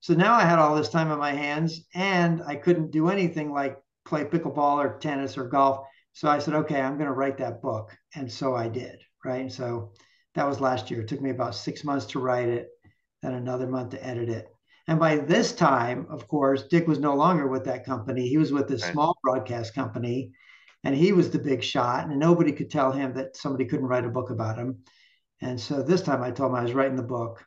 [0.00, 3.50] So now I had all this time on my hands, and I couldn't do anything
[3.50, 5.86] like play pickleball or tennis or golf.
[6.12, 8.98] So I said, okay, I'm going to write that book, and so I did.
[9.24, 9.92] Right, so
[10.34, 11.00] that was last year.
[11.00, 12.68] It took me about six months to write it,
[13.22, 14.48] then another month to edit it.
[14.86, 18.28] And by this time, of course, Dick was no longer with that company.
[18.28, 18.92] He was with this right.
[18.92, 20.32] small broadcast company
[20.84, 24.04] and he was the big shot, and nobody could tell him that somebody couldn't write
[24.04, 24.84] a book about him.
[25.40, 27.44] And so this time I told him I was writing the book,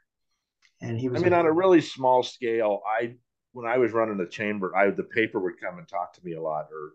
[0.82, 1.22] and he was.
[1.22, 3.16] I mean, on a really small scale, I
[3.54, 6.34] when I was running the chamber, I the paper would come and talk to me
[6.34, 6.94] a lot, or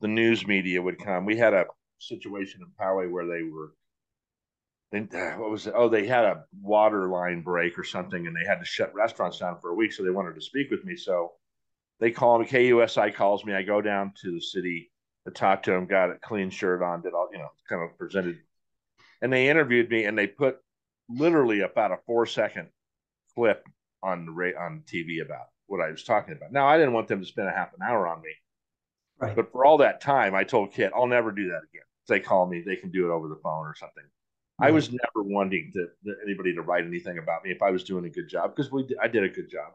[0.00, 1.26] the news media would come.
[1.26, 1.66] We had a
[1.98, 3.74] situation in Poway where they were.
[4.92, 5.74] They, uh, what was it?
[5.76, 9.38] Oh, they had a water line break or something, and they had to shut restaurants
[9.38, 9.92] down for a week.
[9.92, 10.96] So they wanted to speak with me.
[10.96, 11.32] So
[12.00, 12.46] they call me.
[12.46, 13.52] KUSI calls me.
[13.52, 14.90] I go down to the city
[15.34, 18.38] talked to him, got a clean shirt on, did all, you know, kind of presented.
[19.22, 20.58] And they interviewed me and they put
[21.08, 22.68] literally about a four second
[23.34, 23.66] clip
[24.02, 26.52] on the rate on TV about what I was talking about.
[26.52, 28.30] Now, I didn't want them to spend a half an hour on me.
[29.18, 29.34] Right.
[29.34, 31.86] But for all that time, I told Kit, I'll never do that again.
[32.02, 34.04] If they call me, they can do it over the phone or something.
[34.60, 34.68] Right.
[34.68, 35.88] I was never wanting to,
[36.22, 38.86] anybody to write anything about me if I was doing a good job because we
[39.02, 39.72] I did a good job.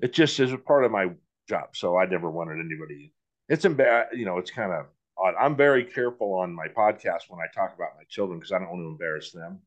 [0.00, 1.10] It just is a part of my
[1.48, 3.12] job, so I never wanted anybody
[3.50, 4.86] it's embar- you know it's kind of
[5.18, 5.34] odd.
[5.38, 8.70] I'm very careful on my podcast when I talk about my children because I don't
[8.70, 9.58] want to embarrass them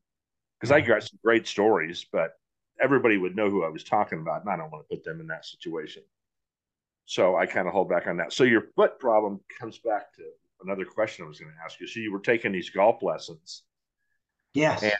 [0.58, 0.90] because I mm-hmm.
[0.90, 2.32] got some great stories, but
[2.80, 5.20] everybody would know who I was talking about, and I don't want to put them
[5.20, 6.02] in that situation.
[7.04, 8.32] So I kind of hold back on that.
[8.32, 10.22] So your foot problem comes back to
[10.62, 11.86] another question I was going to ask you.
[11.86, 13.64] So you were taking these golf lessons,
[14.54, 14.94] yes, and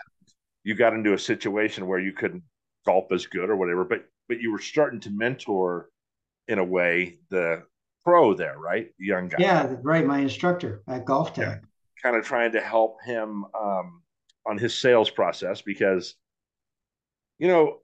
[0.63, 2.43] you got into a situation where you couldn't
[2.85, 5.89] golf as good or whatever, but but you were starting to mentor
[6.49, 7.63] in a way the
[8.05, 8.89] pro there, right?
[8.99, 9.39] Young guy.
[9.39, 10.07] Yeah, right.
[10.07, 11.39] My instructor at GolfTec.
[11.39, 11.59] Yeah.
[12.03, 14.03] Kind of trying to help him um,
[14.47, 16.15] on his sales process because,
[17.39, 17.79] you know,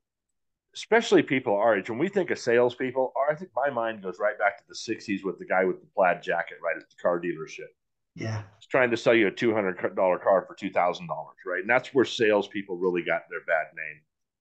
[0.74, 4.38] especially people our age, when we think of salespeople, I think my mind goes right
[4.38, 7.18] back to the 60s with the guy with the plaid jacket right at the car
[7.18, 7.68] dealership.
[8.14, 8.42] Yeah.
[8.58, 10.72] He's trying to sell you a $200 car for $2,000,
[11.46, 11.60] right?
[11.60, 14.00] And that's where salespeople really got their bad name.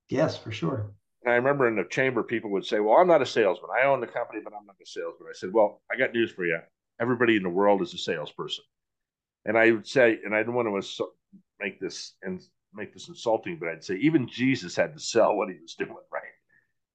[0.09, 0.91] Yes, for sure.
[1.23, 3.71] And I remember in the chamber, people would say, Well, I'm not a salesman.
[3.77, 5.27] I own the company, but I'm not a salesman.
[5.29, 6.59] I said, Well, I got news for you.
[7.01, 8.63] Everybody in the world is a salesperson.
[9.45, 11.05] And I would say, and I didn't want to
[11.59, 12.41] make this and
[12.73, 15.91] make this insulting, but I'd say even Jesus had to sell what he was doing,
[16.13, 16.23] right?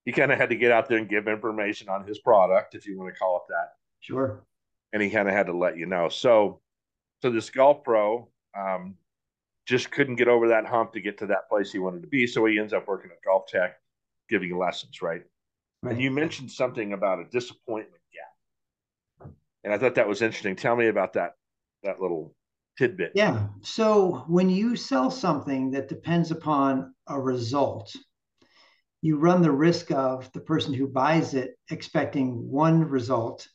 [0.04, 2.86] He kind of had to get out there and give information on his product, if
[2.86, 3.72] you want to call it that.
[4.00, 4.44] Sure.
[4.92, 6.08] And he kind of had to let you know.
[6.08, 6.60] So,
[7.22, 8.96] so this golf pro um,
[9.66, 12.26] just couldn't get over that hump to get to that place he wanted to be.
[12.26, 13.72] So he ends up working at GolfTec,
[14.28, 15.22] giving lessons, right?
[15.82, 15.92] right.
[15.92, 19.30] And you mentioned something about a disappointment gap,
[19.64, 20.56] and I thought that was interesting.
[20.56, 21.34] Tell me about that
[21.82, 22.34] that little
[22.78, 23.12] tidbit.
[23.14, 23.46] Yeah.
[23.62, 27.94] So when you sell something that depends upon a result,
[29.02, 33.46] you run the risk of the person who buys it expecting one result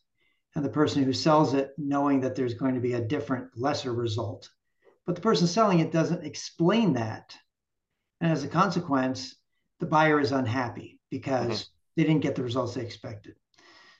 [0.55, 3.93] and the person who sells it knowing that there's going to be a different, lesser
[3.93, 4.49] result.
[5.05, 7.35] But the person selling it doesn't explain that.
[8.21, 9.35] And as a consequence,
[9.79, 11.71] the buyer is unhappy because mm-hmm.
[11.95, 13.35] they didn't get the results they expected.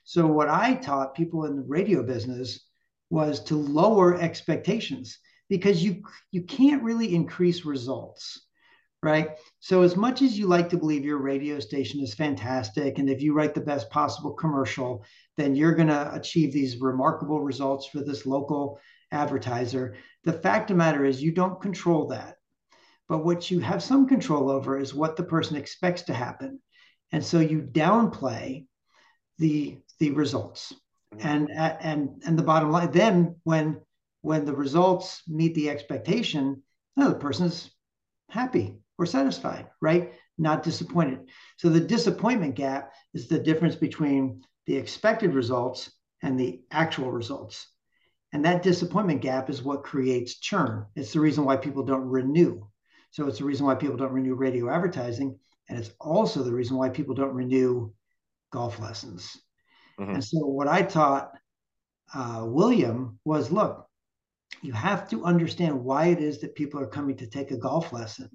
[0.03, 2.61] So, what I taught people in the radio business
[3.09, 8.47] was to lower expectations because you you can't really increase results
[9.01, 13.09] right so as much as you like to believe your radio station is fantastic and
[13.09, 15.03] if you write the best possible commercial
[15.37, 18.79] then you're going to achieve these remarkable results for this local
[19.11, 22.35] advertiser the fact of the matter is you don't control that
[23.09, 26.61] but what you have some control over is what the person expects to happen.
[27.11, 28.67] And so you downplay
[29.39, 30.73] the the results.
[31.15, 31.27] Mm-hmm.
[31.27, 33.81] and and and the bottom line then when
[34.21, 36.61] when the results meet the expectation
[36.95, 37.71] no, the person's
[38.29, 40.13] happy or satisfied right?
[40.37, 41.29] Not disappointed.
[41.57, 45.91] So the disappointment gap is the difference between the expected results
[46.21, 47.67] and the actual results.
[48.31, 50.85] And that disappointment gap is what creates churn.
[50.95, 52.67] It's the reason why people don't renew
[53.11, 56.77] so it's the reason why people don't renew radio advertising and it's also the reason
[56.77, 57.91] why people don't renew
[58.51, 59.37] golf lessons
[59.99, 60.15] Mm-hmm.
[60.15, 61.31] And so what I taught
[62.13, 63.85] uh, William was look,
[64.61, 67.93] you have to understand why it is that people are coming to take a golf
[67.93, 68.29] lesson.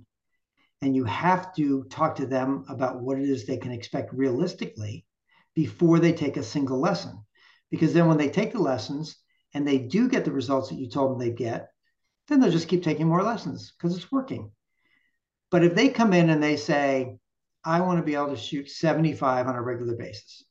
[0.82, 5.06] And you have to talk to them about what it is they can expect realistically
[5.54, 7.24] before they take a single lesson.
[7.70, 9.16] Because then when they take the lessons
[9.54, 11.68] and they do get the results that you told them they'd get,
[12.28, 14.50] then they'll just keep taking more lessons because it's working.
[15.54, 17.16] But if they come in and they say,
[17.64, 20.42] I want to be able to shoot 75 on a regular basis,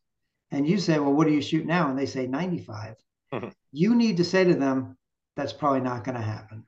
[0.50, 1.90] and you say, well, what do you shoot now?
[1.90, 2.96] And they say 95.
[3.34, 3.50] Mm-hmm.
[3.74, 4.98] You need to say to them,
[5.36, 6.64] that's probably not going to happen.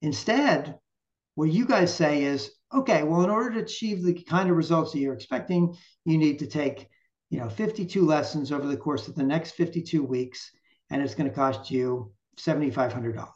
[0.00, 0.78] Instead,
[1.34, 4.92] what you guys say is, okay, well, in order to achieve the kind of results
[4.92, 6.88] that you're expecting, you need to take,
[7.28, 10.50] you know, 52 lessons over the course of the next 52 weeks,
[10.88, 13.28] and it's going to cost you $7,500.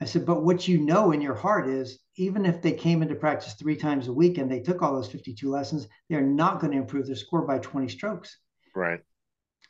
[0.00, 3.14] I said, but what you know in your heart is even if they came into
[3.14, 6.72] practice three times a week and they took all those 52 lessons, they're not going
[6.72, 8.38] to improve their score by 20 strokes.
[8.74, 9.00] Right.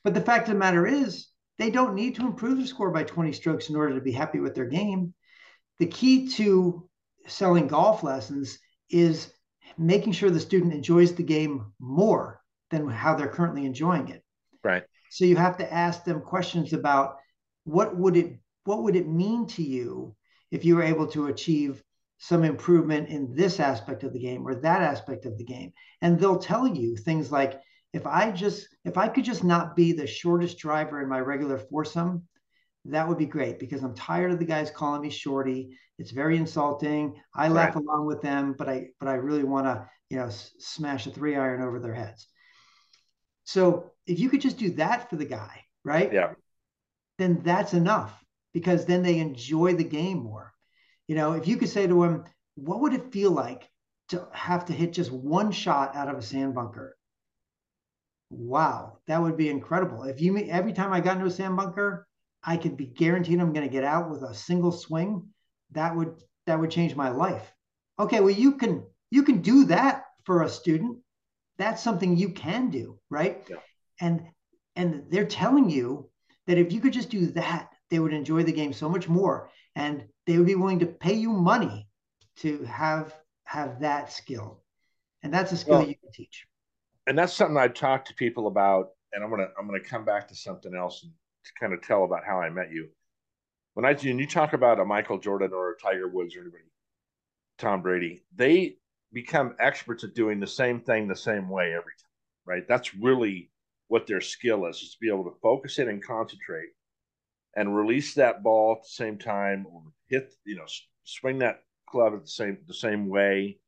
[0.02, 3.04] But the fact of the matter is, they don't need to improve their score by
[3.04, 5.14] 20 strokes in order to be happy with their game.
[5.78, 6.88] The key to
[7.26, 8.58] selling golf lessons
[8.90, 9.32] is
[9.78, 14.22] making sure the student enjoys the game more than how they're currently enjoying it.
[14.62, 14.84] Right.
[15.10, 17.16] So you have to ask them questions about
[17.64, 20.14] what would it what would it mean to you
[20.50, 21.82] if you were able to achieve
[22.18, 25.72] some improvement in this aspect of the game or that aspect of the game?
[26.02, 27.60] And they'll tell you things like
[27.92, 31.58] if i just if i could just not be the shortest driver in my regular
[31.58, 32.22] foursome
[32.84, 35.76] that would be great because i'm tired of the guys calling me shorty.
[35.98, 37.14] It's very insulting.
[37.34, 37.82] I laugh right.
[37.82, 41.10] along with them but i but i really want to you know s- smash a
[41.10, 42.28] three iron over their heads.
[43.44, 46.12] So if you could just do that for the guy right?
[46.12, 46.32] Yeah.
[47.18, 48.12] Then that's enough
[48.56, 50.50] because then they enjoy the game more.
[51.08, 53.68] You know, if you could say to him, what would it feel like
[54.08, 56.96] to have to hit just one shot out of a sand bunker?
[58.30, 60.04] Wow, that would be incredible.
[60.04, 62.06] If you every time I got into a sand bunker,
[62.42, 65.28] I could be guaranteed I'm going to get out with a single swing.
[65.72, 66.14] That would
[66.46, 67.52] that would change my life.
[67.98, 70.96] Okay, well you can you can do that for a student.
[71.58, 73.46] That's something you can do, right?
[73.50, 73.56] Yeah.
[74.00, 74.22] And
[74.76, 76.08] and they're telling you
[76.46, 79.50] that if you could just do that they would enjoy the game so much more
[79.74, 81.88] and they would be willing to pay you money
[82.36, 83.14] to have
[83.44, 84.62] have that skill.
[85.22, 86.46] And that's a skill well, you can teach.
[87.06, 90.28] and that's something i talk to people about and i'm gonna i'm gonna come back
[90.28, 91.12] to something else and
[91.44, 92.88] to kind of tell about how i met you.
[93.74, 96.64] When i when you talk about a michael jordan or a tiger woods or anybody
[97.58, 98.76] tom brady they
[99.12, 102.10] become experts at doing the same thing the same way every time
[102.46, 102.66] right?
[102.68, 103.50] That's really
[103.88, 106.70] what their skill is is to be able to focus in and concentrate
[107.56, 110.66] and release that ball at the same time or hit, you know,
[111.04, 113.58] swing that club at the same the same way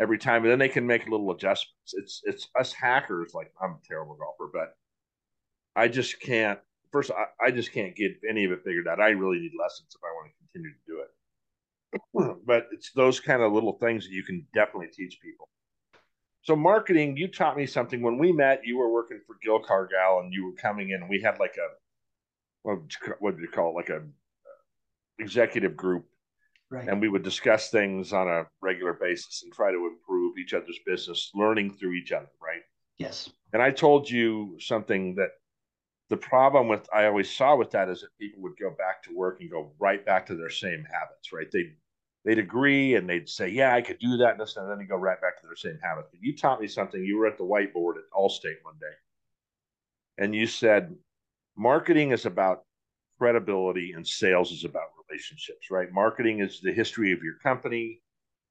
[0.00, 1.94] every time, and then they can make little adjustments.
[1.94, 3.32] It's it's us hackers.
[3.32, 4.74] Like I'm a terrible golfer, but
[5.80, 6.58] I just can't.
[6.90, 9.00] First, I, I just can't get any of it figured out.
[9.00, 11.10] I really need lessons if I want to continue to do it.
[12.46, 15.48] but it's those kind of little things that you can definitely teach people.
[16.42, 18.62] So marketing, you taught me something when we met.
[18.64, 21.06] You were working for Gil Cargal, and you were coming in.
[21.06, 21.68] We had like a
[22.62, 22.78] what
[23.20, 23.76] what do you call it?
[23.76, 24.00] Like a uh,
[25.18, 26.06] executive group,
[26.70, 26.88] right.
[26.88, 30.78] and we would discuss things on a regular basis and try to improve each other's
[30.86, 32.30] business, learning through each other.
[32.42, 32.62] Right.
[32.98, 33.30] Yes.
[33.52, 35.30] And I told you something that
[36.10, 39.16] the problem with I always saw with that is that people would go back to
[39.16, 41.32] work and go right back to their same habits.
[41.32, 41.50] Right.
[41.50, 41.72] They
[42.24, 44.84] they'd agree and they'd say, "Yeah, I could do that," and, this, and then they
[44.84, 46.08] go right back to their same habits.
[46.10, 47.02] But you taught me something.
[47.02, 48.94] You were at the whiteboard at Allstate one day,
[50.18, 50.94] and you said,
[51.56, 52.64] "Marketing is about
[53.18, 55.90] credibility, and sales is about relationships." Right?
[55.92, 58.02] Marketing is the history of your company,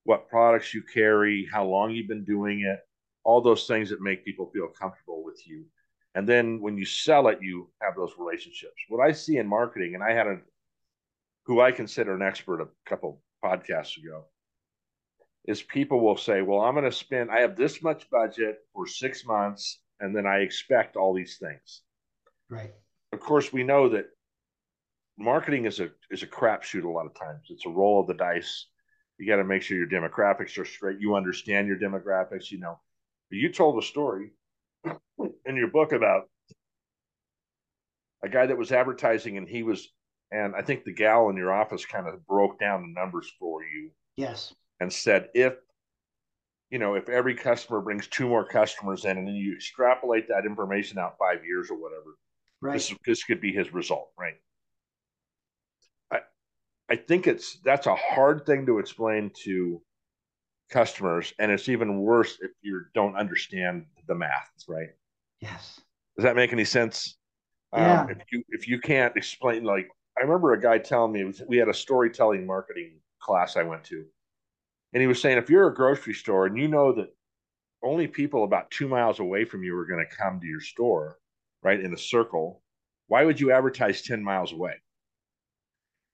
[0.04, 2.80] what products you carry, how long you've been doing it,
[3.24, 5.66] all those things that make people feel comfortable with you.
[6.16, 8.76] And then when you sell it, you have those relationships.
[8.88, 10.42] What I see in marketing, and I had a
[11.46, 14.26] who I consider an expert a couple podcasts ago
[15.46, 18.86] is people will say, Well, I'm going to spend, I have this much budget for
[18.86, 21.82] six months, and then I expect all these things.
[22.50, 22.72] Right.
[23.12, 24.06] Of course, we know that
[25.18, 27.48] marketing is a is a crapshoot a lot of times.
[27.50, 28.68] It's a roll of the dice.
[29.18, 31.00] You got to make sure your demographics are straight.
[31.00, 32.52] You understand your demographics.
[32.52, 32.80] You know,
[33.30, 34.32] you told a story
[34.86, 36.30] in your book about
[38.24, 39.90] a guy that was advertising, and he was
[40.32, 43.64] and I think the gal in your office kind of broke down the numbers for
[43.64, 43.90] you.
[44.16, 44.54] Yes.
[44.80, 45.54] And said, if,
[46.70, 50.46] you know, if every customer brings two more customers in and then you extrapolate that
[50.46, 52.18] information out five years or whatever,
[52.62, 52.74] right.
[52.74, 54.36] this, this could be his result, right?
[56.12, 56.20] I,
[56.90, 59.82] I think it's that's a hard thing to explain to
[60.70, 64.90] customers, and it's even worse if you don't understand the math, right?
[65.42, 65.82] Yes.
[66.16, 67.18] Does that make any sense?
[67.74, 68.02] Yeah.
[68.02, 71.58] Um, if you if you can't explain like I remember a guy telling me we
[71.58, 74.06] had a storytelling marketing class I went to,
[74.94, 77.10] and he was saying if you're a grocery store and you know that
[77.84, 81.20] only people about two miles away from you are going to come to your store,
[81.64, 82.62] right in a circle,
[83.08, 84.74] why would you advertise ten miles away?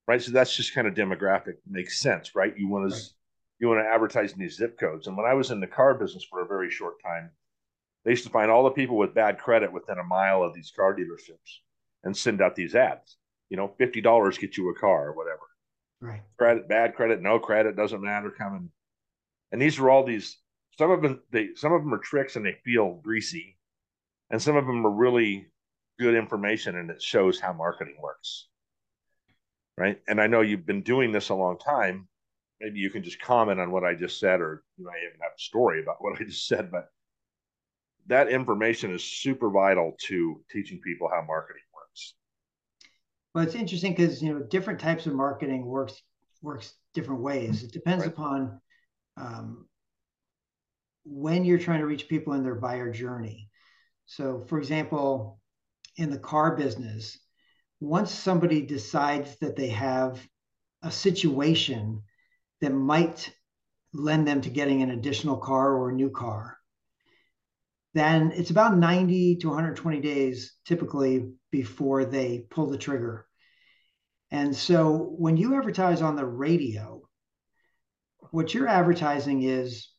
[0.07, 2.53] Right, so that's just kind of demographic makes sense, right?
[2.57, 3.09] You want to right.
[3.59, 5.07] you want to advertise in these zip codes.
[5.07, 7.31] And when I was in the car business for a very short time,
[8.03, 10.71] they used to find all the people with bad credit within a mile of these
[10.75, 11.61] car dealerships
[12.03, 13.17] and send out these ads
[13.49, 15.41] you know, fifty dollars get you a car or whatever.
[16.01, 16.21] Right.
[16.37, 18.31] Credit, bad credit, no credit, doesn't matter.
[18.31, 18.69] Coming,
[19.51, 20.37] and these are all these.
[20.77, 23.57] Some of them, they some of them are tricks and they feel greasy,
[24.31, 25.47] and some of them are really
[25.99, 28.47] good information and it shows how marketing works.
[29.77, 29.99] Right.
[30.07, 32.07] And I know you've been doing this a long time.
[32.61, 35.31] Maybe you can just comment on what I just said, or you might even have
[35.37, 36.87] a story about what I just said, but
[38.07, 42.13] that information is super vital to teaching people how marketing works.
[43.33, 46.01] well, it's interesting because you know different types of marketing works
[46.41, 47.63] works different ways.
[47.63, 48.13] It depends right.
[48.13, 48.61] upon
[49.17, 49.67] um,
[51.03, 53.49] when you're trying to reach people in their buyer journey.
[54.05, 55.39] So, for example,
[55.97, 57.17] in the car business,
[57.79, 60.25] once somebody decides that they have
[60.81, 62.03] a situation
[62.61, 63.33] that might
[63.93, 66.57] lend them to getting an additional car or a new car,
[67.93, 73.25] then it's about 90 to 120 days typically before they pull the trigger.
[74.31, 77.07] And so when you advertise on the radio,
[78.31, 79.89] what you're advertising is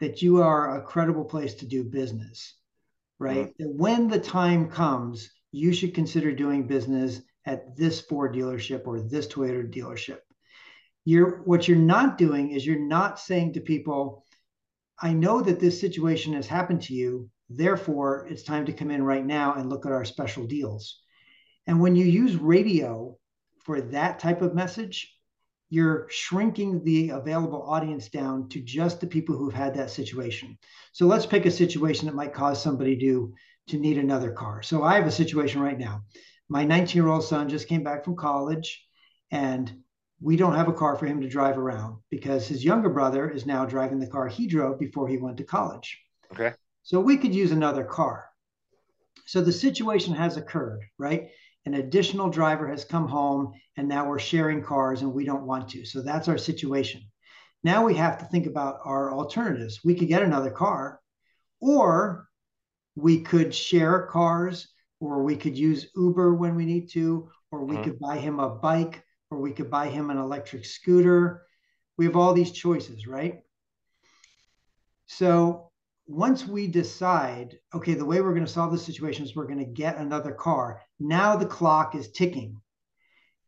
[0.00, 2.57] that you are a credible place to do business,
[3.18, 3.48] right?
[3.48, 3.62] Mm-hmm.
[3.62, 9.00] That when the time comes, you should consider doing business at this Ford dealership or
[9.00, 10.18] this Toyota dealership.
[11.04, 14.24] You're what you're not doing is you're not saying to people,
[15.00, 17.30] I know that this situation has happened to you.
[17.48, 21.00] Therefore, it's time to come in right now and look at our special deals.
[21.66, 23.16] And when you use radio
[23.64, 25.17] for that type of message,
[25.70, 30.56] you're shrinking the available audience down to just the people who've had that situation.
[30.92, 33.34] So let's pick a situation that might cause somebody to,
[33.68, 34.62] to need another car.
[34.62, 36.02] So I have a situation right now.
[36.48, 38.86] My 19 year old son just came back from college
[39.30, 39.70] and
[40.20, 43.46] we don't have a car for him to drive around because his younger brother is
[43.46, 46.00] now driving the car he drove before he went to college.
[46.32, 46.54] Okay.
[46.82, 48.24] So we could use another car.
[49.26, 51.28] So the situation has occurred, right?
[51.68, 55.68] An additional driver has come home and now we're sharing cars and we don't want
[55.68, 55.84] to.
[55.84, 57.02] So that's our situation.
[57.62, 59.80] Now we have to think about our alternatives.
[59.84, 60.98] We could get another car
[61.60, 62.26] or
[62.96, 67.74] we could share cars or we could use Uber when we need to, or we
[67.74, 67.84] mm-hmm.
[67.84, 71.42] could buy him a bike or we could buy him an electric scooter.
[71.98, 73.40] We have all these choices, right?
[75.04, 75.67] So
[76.08, 79.58] once we decide, okay, the way we're going to solve this situation is we're going
[79.58, 82.58] to get another car, now the clock is ticking.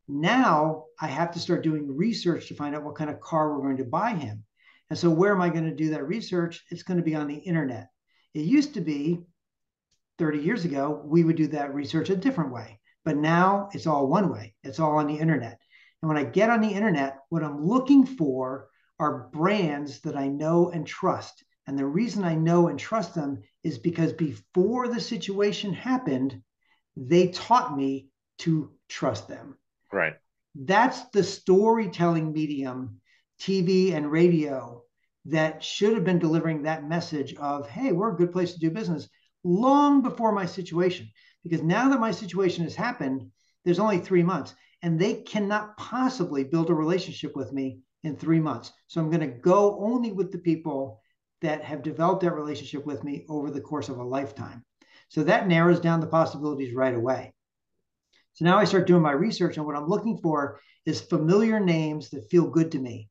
[0.06, 3.64] Now I have to start doing research to find out what kind of car we're
[3.64, 4.44] going to buy him.
[4.90, 6.62] And so, where am I going to do that research?
[6.70, 7.88] It's going to be on the internet.
[8.34, 9.20] It used to be
[10.18, 12.78] 30 years ago, we would do that research a different way.
[13.06, 15.58] But now it's all one way, it's all on the internet.
[16.02, 20.28] And when I get on the internet, what I'm looking for are brands that I
[20.28, 21.42] know and trust.
[21.70, 26.42] And the reason I know and trust them is because before the situation happened,
[26.96, 28.08] they taught me
[28.38, 29.56] to trust them.
[29.92, 30.14] Right.
[30.56, 33.00] That's the storytelling medium,
[33.40, 34.82] TV and radio,
[35.26, 38.72] that should have been delivering that message of, hey, we're a good place to do
[38.72, 39.08] business
[39.44, 41.08] long before my situation.
[41.44, 43.30] Because now that my situation has happened,
[43.64, 48.40] there's only three months, and they cannot possibly build a relationship with me in three
[48.40, 48.72] months.
[48.88, 51.00] So I'm going to go only with the people
[51.40, 54.64] that have developed that relationship with me over the course of a lifetime.
[55.08, 57.34] So that narrows down the possibilities right away.
[58.34, 62.10] So now I start doing my research, and what I'm looking for is familiar names
[62.10, 63.08] that feel good to me.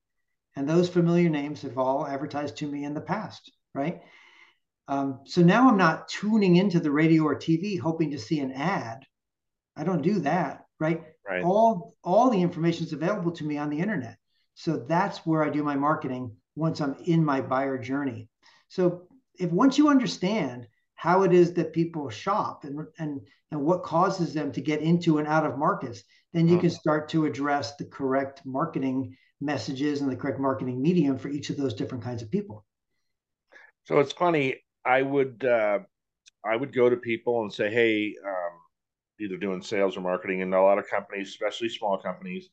[0.56, 4.02] And those familiar names have all advertised to me in the past, right?
[4.88, 8.52] Um, so now I'm not tuning into the radio or TV hoping to see an
[8.52, 9.06] ad.
[9.76, 11.04] I don't do that, right?
[11.28, 11.44] Right.
[11.44, 14.18] All all the information is available to me on the internet.
[14.56, 18.30] So that's where I do my marketing once I'm in my buyer journey.
[18.68, 23.22] So if once you understand how it is that people shop and and
[23.52, 26.76] and what causes them to get into and out of markets, then you can mm-hmm.
[26.76, 31.58] start to address the correct marketing messages and the correct marketing medium for each of
[31.58, 32.66] those different kinds of people.
[33.86, 34.62] So it's funny.
[34.86, 35.80] I would uh,
[36.46, 38.60] I would go to people and say, hey, um,
[39.20, 42.50] either doing sales or marketing, and a lot of companies, especially small companies,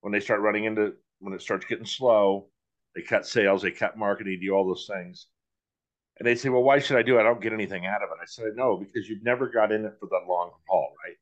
[0.00, 2.48] when they start running into when it starts getting slow,
[2.96, 5.26] they cut sales, they cut marketing, do all those things.
[6.18, 7.20] And they say, well, why should I do it?
[7.20, 8.22] I don't get anything out of it.
[8.22, 11.16] I said, no, because you've never got in it for the long haul, right?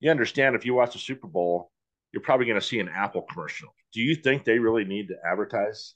[0.00, 1.70] You understand if you watch the Super Bowl,
[2.10, 3.68] you're probably going to see an Apple commercial.
[3.92, 5.94] Do you think they really need to advertise?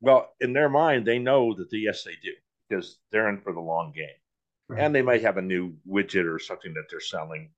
[0.00, 2.32] Well, in their mind, they know that the, yes, they do
[2.68, 4.06] because they're in for the long game.
[4.70, 4.82] Right.
[4.82, 7.50] And they might have a new widget or something that they're selling.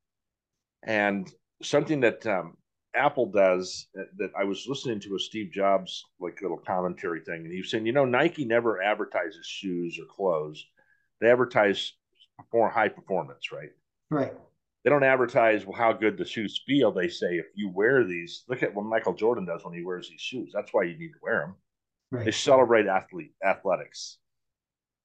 [0.83, 1.31] And
[1.63, 2.57] something that um,
[2.95, 7.43] Apple does that, that, I was listening to a Steve Jobs like little commentary thing,
[7.43, 10.65] and he was saying, you know, Nike never advertises shoes or clothes;
[11.21, 11.93] they advertise
[12.53, 13.71] more high performance, right?
[14.11, 14.33] Right.
[14.83, 16.91] They don't advertise well how good the shoes feel.
[16.91, 20.09] They say if you wear these, look at what Michael Jordan does when he wears
[20.09, 20.51] these shoes.
[20.55, 21.55] That's why you need to wear them.
[22.11, 22.25] Right.
[22.25, 24.19] They celebrate athlete athletics,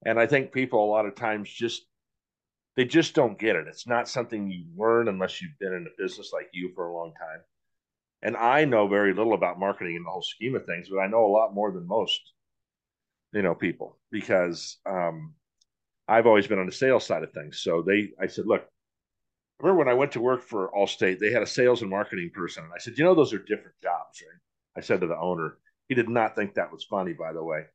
[0.05, 1.86] and I think people a lot of times just
[2.75, 3.67] they just don't get it.
[3.67, 6.93] It's not something you learn unless you've been in a business like you for a
[6.93, 7.41] long time
[8.22, 11.07] and I know very little about marketing in the whole scheme of things, but I
[11.07, 12.20] know a lot more than most,
[13.34, 15.34] you know, people because um,
[16.07, 17.61] I've always been on the sales side of things.
[17.61, 18.68] So they, I said, look,
[19.59, 22.63] remember when I went to work for Allstate, they had a sales and marketing person,
[22.63, 24.39] and I said, you know, those are different jobs, right?
[24.78, 25.57] I said to the owner,
[25.88, 27.66] he did not think that was funny, by the way.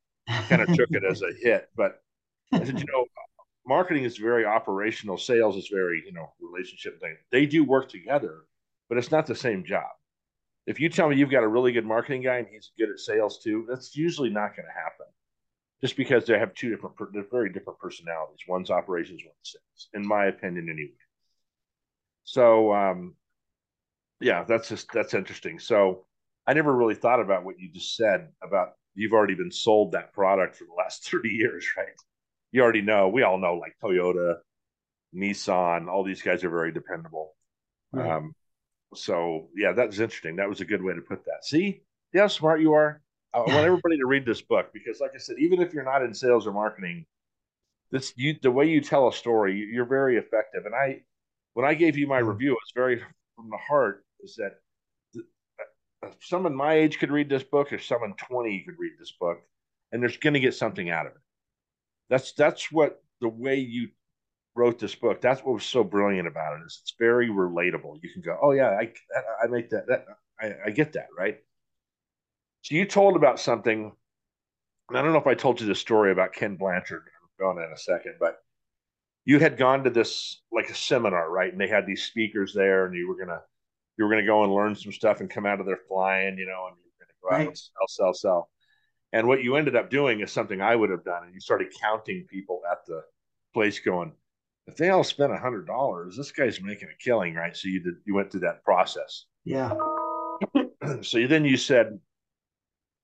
[0.49, 2.03] Kind of took it as a hit, but
[2.53, 3.07] I said, you know,
[3.66, 7.16] marketing is very operational, sales is very, you know, relationship thing.
[7.30, 8.41] They do work together,
[8.88, 9.91] but it's not the same job
[10.66, 12.98] if you tell me you've got a really good marketing guy and he's good at
[12.98, 15.06] sales too, that's usually not going to happen.
[15.80, 18.40] Just because they have two different, they're very different personalities.
[18.46, 20.92] One's operations, one's sales, in my opinion, anyway.
[22.24, 23.14] So, um,
[24.20, 25.58] yeah, that's just that's interesting.
[25.58, 26.04] So,
[26.46, 30.12] I never really thought about what you just said about you've already been sold that
[30.12, 31.86] product for the last 30 years, right?
[32.52, 34.36] You already know, we all know like Toyota,
[35.14, 37.34] Nissan, all these guys are very dependable.
[37.92, 38.11] Right.
[38.11, 38.34] Um,
[38.95, 40.36] so yeah, that was interesting.
[40.36, 41.45] That was a good way to put that.
[41.45, 41.82] See,
[42.12, 43.01] see how smart you are.
[43.32, 46.03] I want everybody to read this book because, like I said, even if you're not
[46.03, 47.07] in sales or marketing,
[47.91, 50.66] this you the way you tell a story, you're very effective.
[50.66, 51.03] And I,
[51.55, 53.01] when I gave you my review, it's very
[53.36, 54.05] from the heart.
[54.22, 54.57] Is that
[56.05, 59.38] uh, someone my age could read this book, or someone 20 could read this book,
[59.93, 61.20] and they're going to get something out of it.
[62.09, 63.88] That's that's what the way you
[64.55, 66.66] wrote this book, that's what was so brilliant about it.
[66.66, 67.98] Is it's very relatable.
[68.03, 68.92] You can go, oh yeah, I
[69.42, 69.86] I make that.
[69.88, 70.07] that
[70.40, 71.38] I, I get that right.
[72.62, 73.92] So you told about something.
[74.90, 77.03] I don't know if I told you the story about Ken Blanchard.
[77.05, 78.38] I'm going in a second, but
[79.24, 81.53] you had gone to this like a seminar, right?
[81.53, 83.40] And they had these speakers there, and you were gonna
[83.96, 86.46] you were gonna go and learn some stuff and come out of there flying, you
[86.46, 88.51] know, and you were gonna go out and sell, sell, sell.
[89.12, 91.72] And what you ended up doing is something I would have done, and you started
[91.80, 93.03] counting people at the
[93.53, 94.12] place, going,
[94.66, 97.56] if they all spent a hundred dollars, this guy's making a killing, right?
[97.56, 99.24] So you did, you went through that process.
[99.44, 99.72] Yeah.
[101.02, 101.98] so then you said,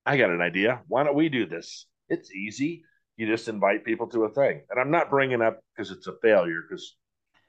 [0.05, 0.81] I got an idea.
[0.87, 1.85] Why don't we do this?
[2.09, 2.83] It's easy.
[3.17, 4.61] You just invite people to a thing.
[4.69, 6.95] And I'm not bringing up because it's a failure, because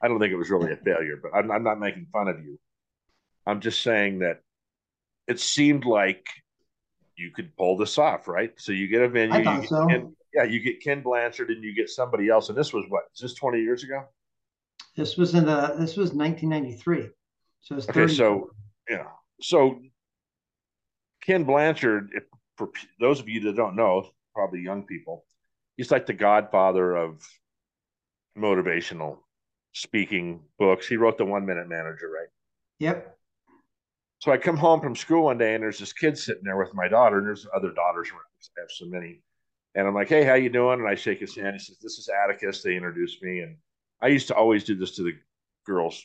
[0.02, 2.38] I don't think it was really a failure, but I'm, I'm not making fun of
[2.40, 2.58] you.
[3.46, 4.40] I'm just saying that
[5.26, 6.26] it seemed like
[7.16, 8.52] you could pull this off, right?
[8.56, 10.14] So you get a venue, I thought so.
[10.38, 12.48] Yeah, you get Ken Blanchard, and you get somebody else.
[12.48, 13.04] And this was what?
[13.12, 14.04] Is this twenty years ago?
[14.96, 15.74] This was in the.
[15.76, 17.08] This was 1993.
[17.60, 18.06] So it's okay.
[18.06, 18.50] So
[18.88, 19.06] yeah.
[19.40, 19.80] So
[21.24, 22.22] Ken Blanchard, if,
[22.56, 22.70] for
[23.00, 25.24] those of you that don't know, probably young people,
[25.76, 27.26] he's like the godfather of
[28.36, 29.18] motivational
[29.72, 30.86] speaking books.
[30.86, 32.28] He wrote the One Minute Manager, right?
[32.78, 33.18] Yep.
[34.20, 36.72] So I come home from school one day and there's this kid sitting there with
[36.74, 38.20] my daughter, and there's other daughters around.
[38.56, 39.20] I have so many.
[39.78, 40.80] And I'm like, hey, how you doing?
[40.80, 41.54] And I shake his hand.
[41.54, 42.64] He says, this is Atticus.
[42.64, 43.38] They introduced me.
[43.40, 43.56] And
[44.02, 45.12] I used to always do this to the
[45.64, 46.04] girls,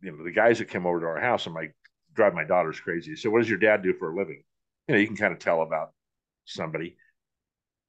[0.00, 1.46] you know, the guys that came over to our house.
[1.46, 1.76] I'm like,
[2.14, 3.14] drive my daughters crazy.
[3.14, 4.42] So what does your dad do for a living?
[4.88, 5.90] You know, you can kind of tell about
[6.46, 6.96] somebody.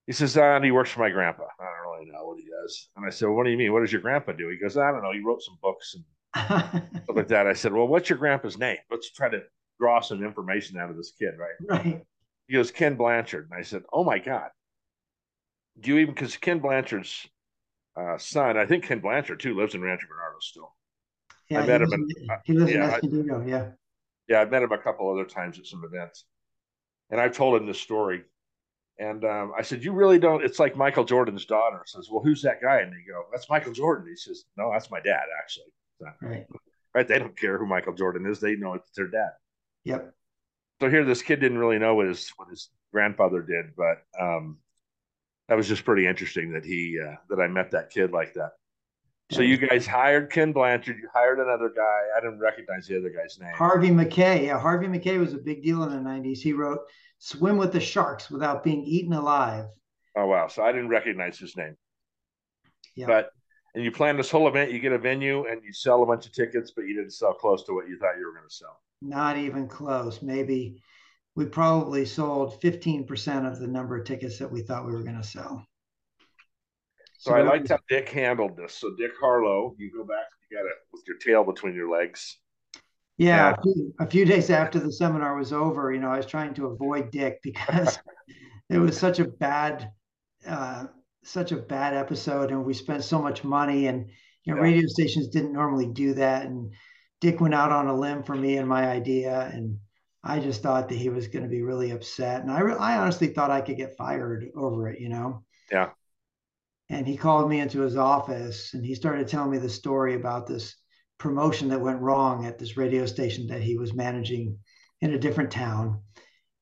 [0.06, 1.44] He says, uh, and he works for my grandpa.
[1.62, 2.90] I don't really know what he does.
[2.98, 3.72] And I said, well, what do you mean?
[3.72, 4.50] What does your grandpa do?
[4.50, 5.14] He goes, I don't know.
[5.14, 6.04] He wrote some books and
[7.04, 7.48] stuff like that.
[7.48, 8.80] I said, well, what's your grandpa's name?
[8.92, 9.44] Let's try to
[9.80, 11.56] draw some information out of this kid, right?
[11.70, 12.06] Right.
[12.48, 13.48] He goes, Ken Blanchard.
[13.50, 14.50] And I said, oh my God.
[15.80, 17.28] Do you even, because Ken Blanchard's
[17.98, 20.74] uh, son, I think Ken Blanchard too, lives in Rancho Bernardo still.
[21.50, 21.94] Yeah, I met him.
[21.94, 22.08] In,
[22.44, 23.68] he lives yeah, in Escondido, yeah.
[24.28, 26.26] Yeah, I've met him a couple other times at some events.
[27.12, 28.24] And I've told him this story.
[28.98, 30.44] And um, I said, You really don't.
[30.44, 32.80] It's like Michael Jordan's daughter says, Well, who's that guy?
[32.80, 34.08] And they go, That's Michael Jordan.
[34.08, 35.66] He says, No, that's my dad, actually.
[36.22, 36.48] Right.
[36.94, 37.08] Right.
[37.08, 38.40] They don't care who Michael Jordan is.
[38.40, 39.32] They know it's their dad.
[39.84, 40.14] Yep.
[40.82, 44.58] So here, this kid didn't really know what his what his grandfather did, but um,
[45.48, 48.52] that was just pretty interesting that he uh, that I met that kid like that.
[49.32, 50.98] So you guys hired Ken Blanchard.
[50.98, 52.02] You hired another guy.
[52.16, 53.56] I didn't recognize the other guy's name.
[53.56, 54.46] Harvey Mackay.
[54.46, 56.40] Yeah, Harvey Mackay was a big deal in the '90s.
[56.40, 56.82] He wrote
[57.18, 59.66] "Swim with the Sharks Without Being Eaten Alive."
[60.16, 60.48] Oh wow!
[60.48, 61.76] So I didn't recognize his name.
[62.96, 63.08] Yeah.
[63.08, 63.30] But
[63.74, 64.72] and you plan this whole event.
[64.72, 67.34] You get a venue and you sell a bunch of tickets, but you didn't sell
[67.34, 68.80] close to what you thought you were going to sell.
[69.02, 70.22] Not even close.
[70.22, 70.82] Maybe
[71.36, 75.22] we probably sold 15% of the number of tickets that we thought we were going
[75.22, 75.66] to sell.
[77.18, 78.76] So, so I liked how Dick handled this.
[78.76, 82.40] So Dick Harlow, you go back, you got it with your tail between your legs.
[83.18, 86.26] Yeah, a few, a few days after the seminar was over, you know, I was
[86.26, 87.98] trying to avoid Dick because
[88.70, 89.90] it was such a bad,
[90.46, 90.86] uh,
[91.24, 94.10] such a bad episode, and we spent so much money, and
[94.44, 94.64] you know, yeah.
[94.64, 96.74] radio stations didn't normally do that, and
[97.22, 99.80] Dick went out on a limb for me and my idea, and
[100.26, 102.98] I just thought that he was going to be really upset, and I, re- I
[102.98, 105.44] honestly thought I could get fired over it, you know.
[105.72, 105.92] Yeah
[106.90, 110.48] and he called me into his office and he started telling me the story about
[110.48, 110.76] this
[111.18, 114.60] promotion that went wrong at this radio station that he was managing
[115.02, 116.02] in a different town.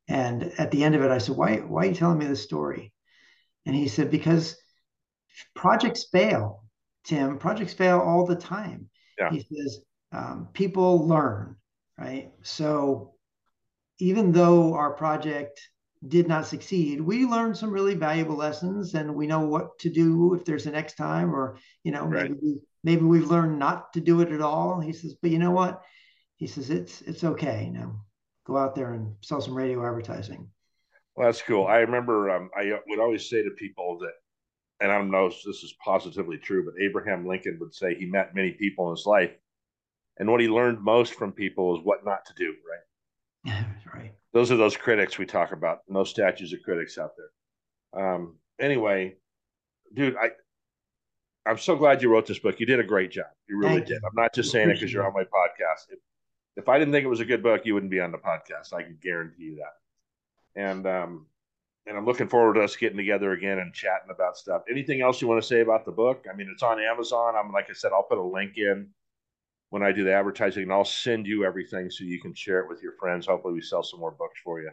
[0.07, 1.57] And at the end of it, I said, "Why?
[1.57, 2.93] Why are you telling me this story?"
[3.65, 4.57] And he said, "Because
[5.55, 6.65] projects fail,
[7.05, 7.37] Tim.
[7.37, 9.29] Projects fail all the time." Yeah.
[9.31, 9.79] He says,
[10.11, 11.55] um, "People learn,
[11.97, 12.31] right?
[12.41, 13.12] So
[13.99, 15.61] even though our project
[16.07, 20.33] did not succeed, we learned some really valuable lessons and we know what to do
[20.33, 22.23] if there's a next time or, you know, right.
[22.23, 24.79] maybe, we, maybe we've learned not to do it at all.
[24.79, 25.81] He says, but you know what?
[26.37, 27.65] He says, it's, it's okay.
[27.65, 27.95] You know,
[28.45, 30.49] go out there and sell some radio advertising.
[31.15, 31.67] Well, that's cool.
[31.67, 34.13] I remember um, I would always say to people that,
[34.81, 38.05] and I don't know if this is positively true, but Abraham Lincoln would say he
[38.05, 39.31] met many people in his life.
[40.17, 42.81] And what he learned most from people is what not to do, right?
[43.93, 45.81] right those are those critics we talk about.
[45.87, 48.03] No statues of critics out there.
[48.03, 49.15] Um, anyway,
[49.93, 50.31] dude, I
[51.45, 52.59] I'm so glad you wrote this book.
[52.59, 53.27] You did a great job.
[53.47, 54.03] You really Thank did.
[54.03, 55.89] I'm not just saying it because you're on my podcast.
[55.89, 55.99] If,
[56.55, 58.73] if I didn't think it was a good book, you wouldn't be on the podcast.
[58.73, 60.59] I can guarantee you that.
[60.59, 61.27] And um,
[61.85, 64.63] and I'm looking forward to us getting together again and chatting about stuff.
[64.69, 66.25] Anything else you want to say about the book?
[66.31, 67.35] I mean, it's on Amazon.
[67.35, 68.87] I'm like I said, I'll put a link in
[69.73, 72.69] when I do the advertising, and I'll send you everything so you can share it
[72.69, 73.25] with your friends.
[73.25, 74.69] Hopefully, we sell some more books for you.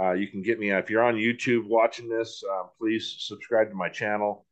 [0.00, 2.42] Uh, you can get me if you're on YouTube watching this.
[2.50, 4.46] Uh, please subscribe to my channel.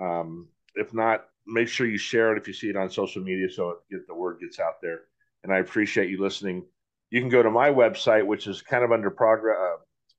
[0.00, 3.48] Um, if not, make sure you share it if you see it on social media
[3.48, 5.02] so it get the word gets out there.
[5.44, 6.64] And I appreciate you listening.
[7.10, 9.56] You can go to my website, which is kind of under progress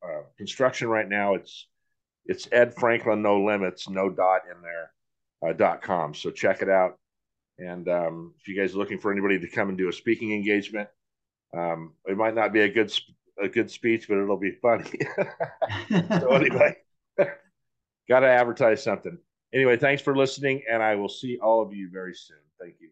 [0.02, 1.36] uh, uh, construction right now.
[1.36, 1.68] It's
[2.26, 4.92] it's Ed Franklin No Limits, no dot in there,
[5.48, 6.14] uh, dot com.
[6.14, 6.98] So check it out.
[7.60, 10.34] And um, if you guys are looking for anybody to come and do a speaking
[10.34, 10.88] engagement,
[11.54, 12.94] um, it might not be a good
[13.42, 15.00] a good speech, but it'll be funny.
[15.90, 16.76] so anyway,
[18.10, 19.18] got to advertise something.
[19.54, 22.38] Anyway, thanks for listening, and I will see all of you very soon.
[22.60, 22.90] Thank you.